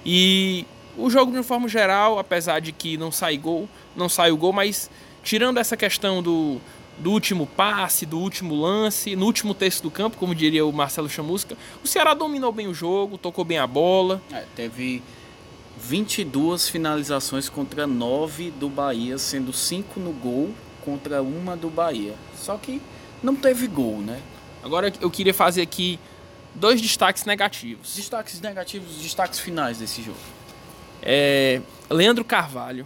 E 0.06 0.68
o 0.96 1.10
jogo, 1.10 1.32
de 1.32 1.38
uma 1.38 1.44
forma 1.44 1.68
geral, 1.68 2.20
apesar 2.20 2.60
de 2.60 2.72
que 2.72 2.96
não 2.96 3.12
sai 3.12 3.38
gol, 3.38 3.68
não 3.96 4.08
sai 4.08 4.32
o 4.32 4.38
gol, 4.38 4.54
mas 4.54 4.88
tirando 5.24 5.58
essa 5.58 5.76
questão 5.76 6.22
do, 6.22 6.62
do 7.00 7.12
último 7.12 7.48
passe, 7.48 8.06
do 8.06 8.20
último 8.20 8.56
lance, 8.56 9.16
no 9.16 9.26
último 9.26 9.54
terço 9.54 9.82
do 9.82 9.90
campo, 9.90 10.18
como 10.18 10.36
diria 10.36 10.66
o 10.66 10.72
Marcelo 10.72 11.10
Chamusca, 11.10 11.58
o 11.84 11.88
Ceará 11.88 12.14
dominou 12.14 12.52
bem 12.52 12.68
o 12.68 12.74
jogo, 12.74 13.18
tocou 13.18 13.46
bem 13.46 13.58
a 13.58 13.66
bola. 13.66 14.22
É, 14.32 14.44
teve 14.56 15.02
22 15.80 16.68
finalizações 16.68 17.48
contra 17.48 17.88
9 17.88 18.52
do 18.52 18.70
Bahia, 18.70 19.18
sendo 19.18 19.54
5 19.54 20.00
no 20.00 20.12
gol 20.12 20.54
contra 20.84 21.22
uma 21.22 21.56
do 21.56 21.70
Bahia. 21.70 22.16
Só 22.38 22.58
que 22.58 22.82
não 23.24 23.36
teve 23.36 23.68
gol, 23.68 24.00
né? 24.00 24.22
Agora 24.62 24.92
eu 25.00 25.10
queria 25.10 25.34
fazer 25.34 25.62
aqui 25.62 25.98
dois 26.54 26.82
destaques 26.82 27.24
negativos. 27.24 27.96
Destaques 27.96 28.42
negativos, 28.42 28.98
destaques 28.98 29.40
finais 29.40 29.78
desse 29.78 30.02
jogo. 30.02 30.18
É, 31.02 31.62
Leandro 31.90 32.26
Carvalho. 32.26 32.86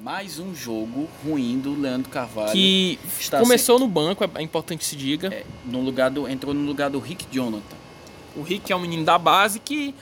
Mais 0.00 0.38
um 0.38 0.54
jogo 0.54 1.08
ruim 1.24 1.58
do 1.58 1.74
Leandro 1.74 2.08
Carvalho. 2.08 2.52
Que 2.52 2.98
começou 3.36 3.80
no 3.80 3.88
banco, 3.88 4.22
é 4.36 4.42
importante 4.42 4.84
se 4.84 4.94
diga. 4.94 5.26
É, 5.34 5.44
no 5.64 5.80
lugar 5.80 6.08
do, 6.08 6.28
entrou 6.28 6.54
no 6.54 6.64
lugar 6.64 6.88
do 6.88 7.00
Rick 7.00 7.26
Jonathan. 7.32 7.76
O 8.36 8.42
Rick 8.42 8.72
é 8.72 8.76
um 8.76 8.78
menino 8.78 9.04
da 9.04 9.18
base 9.18 9.58
que 9.58 9.92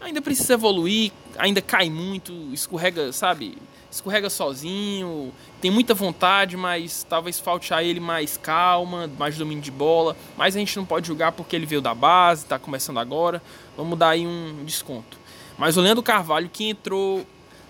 ainda 0.00 0.20
precisa 0.20 0.54
evoluir, 0.54 1.12
ainda 1.38 1.62
cai 1.62 1.88
muito, 1.88 2.32
escorrega, 2.52 3.12
sabe? 3.12 3.56
Escorrega 3.88 4.28
sozinho, 4.28 5.32
tem 5.60 5.70
muita 5.70 5.94
vontade, 5.94 6.56
mas 6.56 7.06
talvez 7.08 7.38
falte 7.38 7.72
a 7.72 7.80
ele 7.80 8.00
mais 8.00 8.36
calma, 8.36 9.08
mais 9.16 9.38
domínio 9.38 9.62
de 9.62 9.70
bola. 9.70 10.16
Mas 10.36 10.56
a 10.56 10.58
gente 10.58 10.76
não 10.76 10.84
pode 10.84 11.06
julgar 11.06 11.30
porque 11.30 11.54
ele 11.54 11.64
veio 11.64 11.80
da 11.80 11.94
base, 11.94 12.42
está 12.42 12.58
começando 12.58 12.98
agora. 12.98 13.40
Vamos 13.76 13.96
dar 13.96 14.08
aí 14.08 14.26
um 14.26 14.64
desconto. 14.64 15.16
Mas 15.56 15.76
o 15.76 15.80
Leandro 15.80 16.02
Carvalho 16.02 16.50
que 16.52 16.64
entrou, 16.64 17.24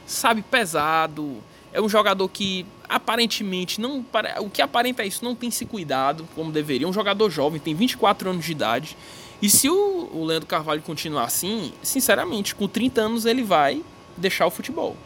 sabe, 0.07 0.40
pesado, 0.40 1.42
É 1.74 1.80
um 1.80 1.88
jogador 1.88 2.28
que 2.28 2.64
aparentemente 2.88 3.80
não. 3.80 4.06
O 4.38 4.48
que 4.48 4.62
aparenta 4.62 5.02
é 5.02 5.06
isso, 5.08 5.24
não 5.24 5.34
tem 5.34 5.50
se 5.50 5.66
cuidado 5.66 6.26
como 6.37 6.52
deveria. 6.52 6.87
É 6.87 6.88
um 6.88 6.92
jogador 6.92 7.28
jovem, 7.28 7.60
tem 7.60 7.74
24 7.74 8.30
anos 8.30 8.44
de 8.44 8.52
idade. 8.52 8.96
E 9.42 9.50
se 9.50 9.68
o, 9.68 10.08
o 10.12 10.24
Leandro 10.24 10.46
Carvalho 10.46 10.80
continuar 10.82 11.24
assim, 11.24 11.72
sinceramente, 11.82 12.54
com 12.54 12.68
30 12.68 13.00
anos 13.00 13.26
ele 13.26 13.42
vai 13.42 13.82
deixar 14.16 14.46
o 14.46 14.50
futebol. 14.50 14.96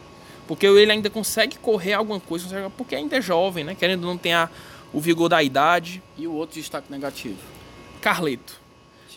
Porque 0.47 0.67
ele 0.67 0.91
ainda 0.91 1.09
consegue 1.09 1.57
correr 1.57 1.93
alguma 1.93 2.19
coisa, 2.19 2.71
porque 2.77 2.95
ainda 2.95 3.17
é 3.17 3.21
jovem, 3.21 3.63
né? 3.63 3.73
Querendo 3.73 4.05
não 4.05 4.17
ter 4.17 4.49
o 4.93 4.99
vigor 4.99 5.27
da 5.27 5.41
idade. 5.41 6.03
E 6.17 6.27
o 6.27 6.33
outro 6.33 6.59
destaque 6.59 6.91
negativo? 6.91 7.39
Carleto. 7.99 8.59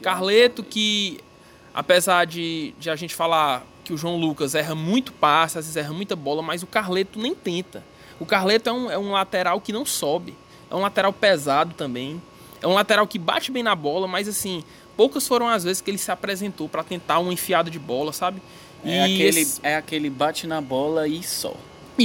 Carleto 0.02 0.62
que, 0.62 1.20
apesar 1.74 2.24
de, 2.24 2.74
de 2.78 2.88
a 2.88 2.96
gente 2.96 3.14
falar 3.14 3.62
que 3.85 3.92
o 3.92 3.97
João 3.97 4.16
Lucas 4.16 4.55
erra 4.55 4.75
muito 4.75 5.12
passe, 5.12 5.59
às 5.59 5.64
vezes 5.64 5.77
erra 5.77 5.92
muita 5.92 6.14
bola, 6.14 6.42
mas 6.42 6.62
o 6.62 6.66
Carleto 6.66 7.18
nem 7.18 7.35
tenta. 7.35 7.83
O 8.21 8.27
Carleto 8.27 8.71
é 8.71 8.73
um, 8.73 8.90
é 8.90 8.99
um 8.99 9.12
lateral 9.12 9.61
que 9.61 9.73
não 9.73 9.85
sobe. 9.85 10.37
É 10.71 10.75
um 10.75 10.81
lateral 10.81 11.12
pesado 11.12 11.75
também. 11.75 12.23
É 12.61 12.66
um 12.66 12.75
lateral 12.75 13.07
que 13.07 13.18
bate 13.18 13.51
bem 13.51 13.62
na 13.62 13.75
bola, 13.75 14.07
mas 14.07 14.29
assim, 14.29 14.62
poucas 14.97 15.27
foram 15.27 15.49
as 15.49 15.64
vezes 15.64 15.83
que 15.83 15.90
ele 15.90 15.99
se 15.99 16.11
apresentou 16.11 16.68
para 16.68 16.85
tentar 16.85 17.18
um 17.18 17.33
enfiado 17.33 17.71
de 17.71 17.79
bola, 17.79 18.12
sabe? 18.12 18.40
É 18.85 19.03
aquele, 19.03 19.40
esse... 19.40 19.61
é 19.62 19.77
aquele 19.77 20.09
bate 20.09 20.47
na 20.47 20.61
bola 20.61 21.07
e 21.07 21.23
só. 21.23 21.55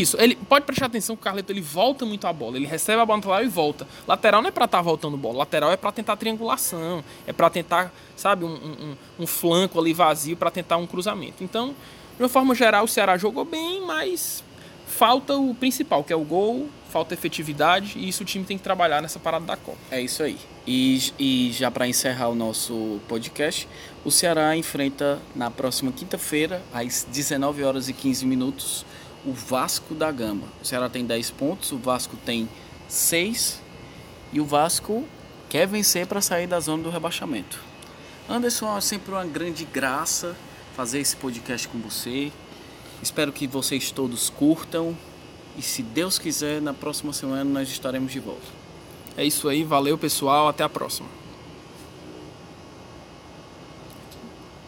Isso, 0.02 0.18
ele 0.20 0.36
pode 0.36 0.66
prestar 0.66 0.86
atenção 0.86 1.16
que 1.16 1.22
o 1.22 1.24
Carleto 1.24 1.52
ele 1.52 1.62
volta 1.62 2.06
muito 2.06 2.28
a 2.28 2.34
bola, 2.34 2.58
ele 2.58 2.68
recebe 2.68 3.02
a 3.02 3.06
bola 3.06 3.18
lateral 3.18 3.44
e 3.44 3.48
volta. 3.48 3.88
Lateral 4.08 4.42
não 4.42 4.50
é 4.50 4.52
para 4.52 4.66
estar 4.66 4.78
tá 4.78 4.82
voltando 4.82 5.18
bola, 5.18 5.40
lateral 5.40 5.72
é 5.72 5.78
para 5.78 5.92
tentar 5.92 6.16
triangulação, 6.18 7.04
é 7.26 7.34
para 7.34 7.50
tentar, 7.50 7.92
sabe, 8.16 8.46
um, 8.46 8.54
um, 8.54 8.96
um, 9.20 9.28
flanco 9.28 9.80
ali 9.80 9.94
vazio 9.94 10.38
para 10.38 10.52
tentar 10.52 10.78
um 10.78 10.86
cruzamento. 10.86 11.44
Então, 11.44 11.76
de 12.16 12.24
uma 12.24 12.30
forma 12.30 12.54
geral, 12.54 12.86
o 12.86 12.88
Ceará 12.88 13.18
jogou 13.18 13.46
bem, 13.46 13.86
mas 13.86 14.44
falta 14.88 15.36
o 15.36 15.54
principal, 15.54 16.04
que 16.04 16.14
é 16.14 16.16
o 16.16 16.24
gol, 16.24 16.70
falta 16.90 17.14
efetividade 17.14 18.00
e 18.00 18.08
isso 18.08 18.24
o 18.24 18.26
time 18.26 18.46
tem 18.46 18.58
que 18.58 18.64
trabalhar 18.64 19.02
nessa 19.02 19.20
parada 19.20 19.46
da 19.46 19.58
Copa. 19.58 19.78
É 19.92 20.02
isso 20.02 20.24
aí. 20.24 20.38
E, 20.66 21.14
e 21.20 21.52
já 21.52 21.70
para 21.70 21.88
encerrar 21.88 22.30
o 22.30 22.36
nosso 22.36 23.00
podcast, 23.08 23.68
o 24.04 24.12
Ceará 24.12 24.56
enfrenta 24.56 25.20
na 25.36 25.52
próxima 25.52 25.92
quinta-feira, 25.92 26.62
às 26.74 27.06
19 27.10 27.64
horas 27.64 27.90
e 27.90 27.94
15 27.94 28.26
minutos, 28.26 28.86
o 29.28 29.34
Vasco 29.34 29.94
da 29.94 30.10
Gama. 30.10 30.48
O 30.62 30.66
Ceará 30.66 30.88
tem 30.88 31.06
10 31.06 31.32
pontos, 31.32 31.74
o 31.74 31.78
Vasco 31.78 32.16
tem 32.26 32.48
6 32.88 33.62
e 34.32 34.40
o 34.40 34.46
Vasco 34.46 35.04
quer 35.50 35.68
vencer 35.68 36.08
para 36.08 36.22
sair 36.22 36.48
da 36.48 36.62
zona 36.62 36.84
do 36.84 36.90
rebaixamento. 36.90 37.60
Anderson, 38.30 38.78
é 38.78 38.82
sempre 38.82 39.12
uma 39.12 39.26
grande 39.26 39.66
graça 39.66 40.34
fazer 40.78 41.00
esse 41.00 41.16
podcast 41.18 41.68
com 41.68 41.78
você. 41.80 42.32
Espero 43.04 43.34
que 43.34 43.46
vocês 43.48 43.92
todos 43.92 44.30
curtam 44.30 44.96
e 45.58 45.62
se 45.62 45.84
Deus 45.84 46.18
quiser, 46.18 46.62
na 46.62 46.74
próxima 46.74 47.12
semana 47.12 47.44
nós 47.44 47.68
estaremos 47.68 48.14
de 48.14 48.22
volta. 48.22 48.48
É 49.18 49.26
isso 49.26 49.50
aí, 49.50 49.64
valeu 49.64 49.98
pessoal, 49.98 50.48
até 50.48 50.64
a 50.64 50.70
próxima. 50.70 51.17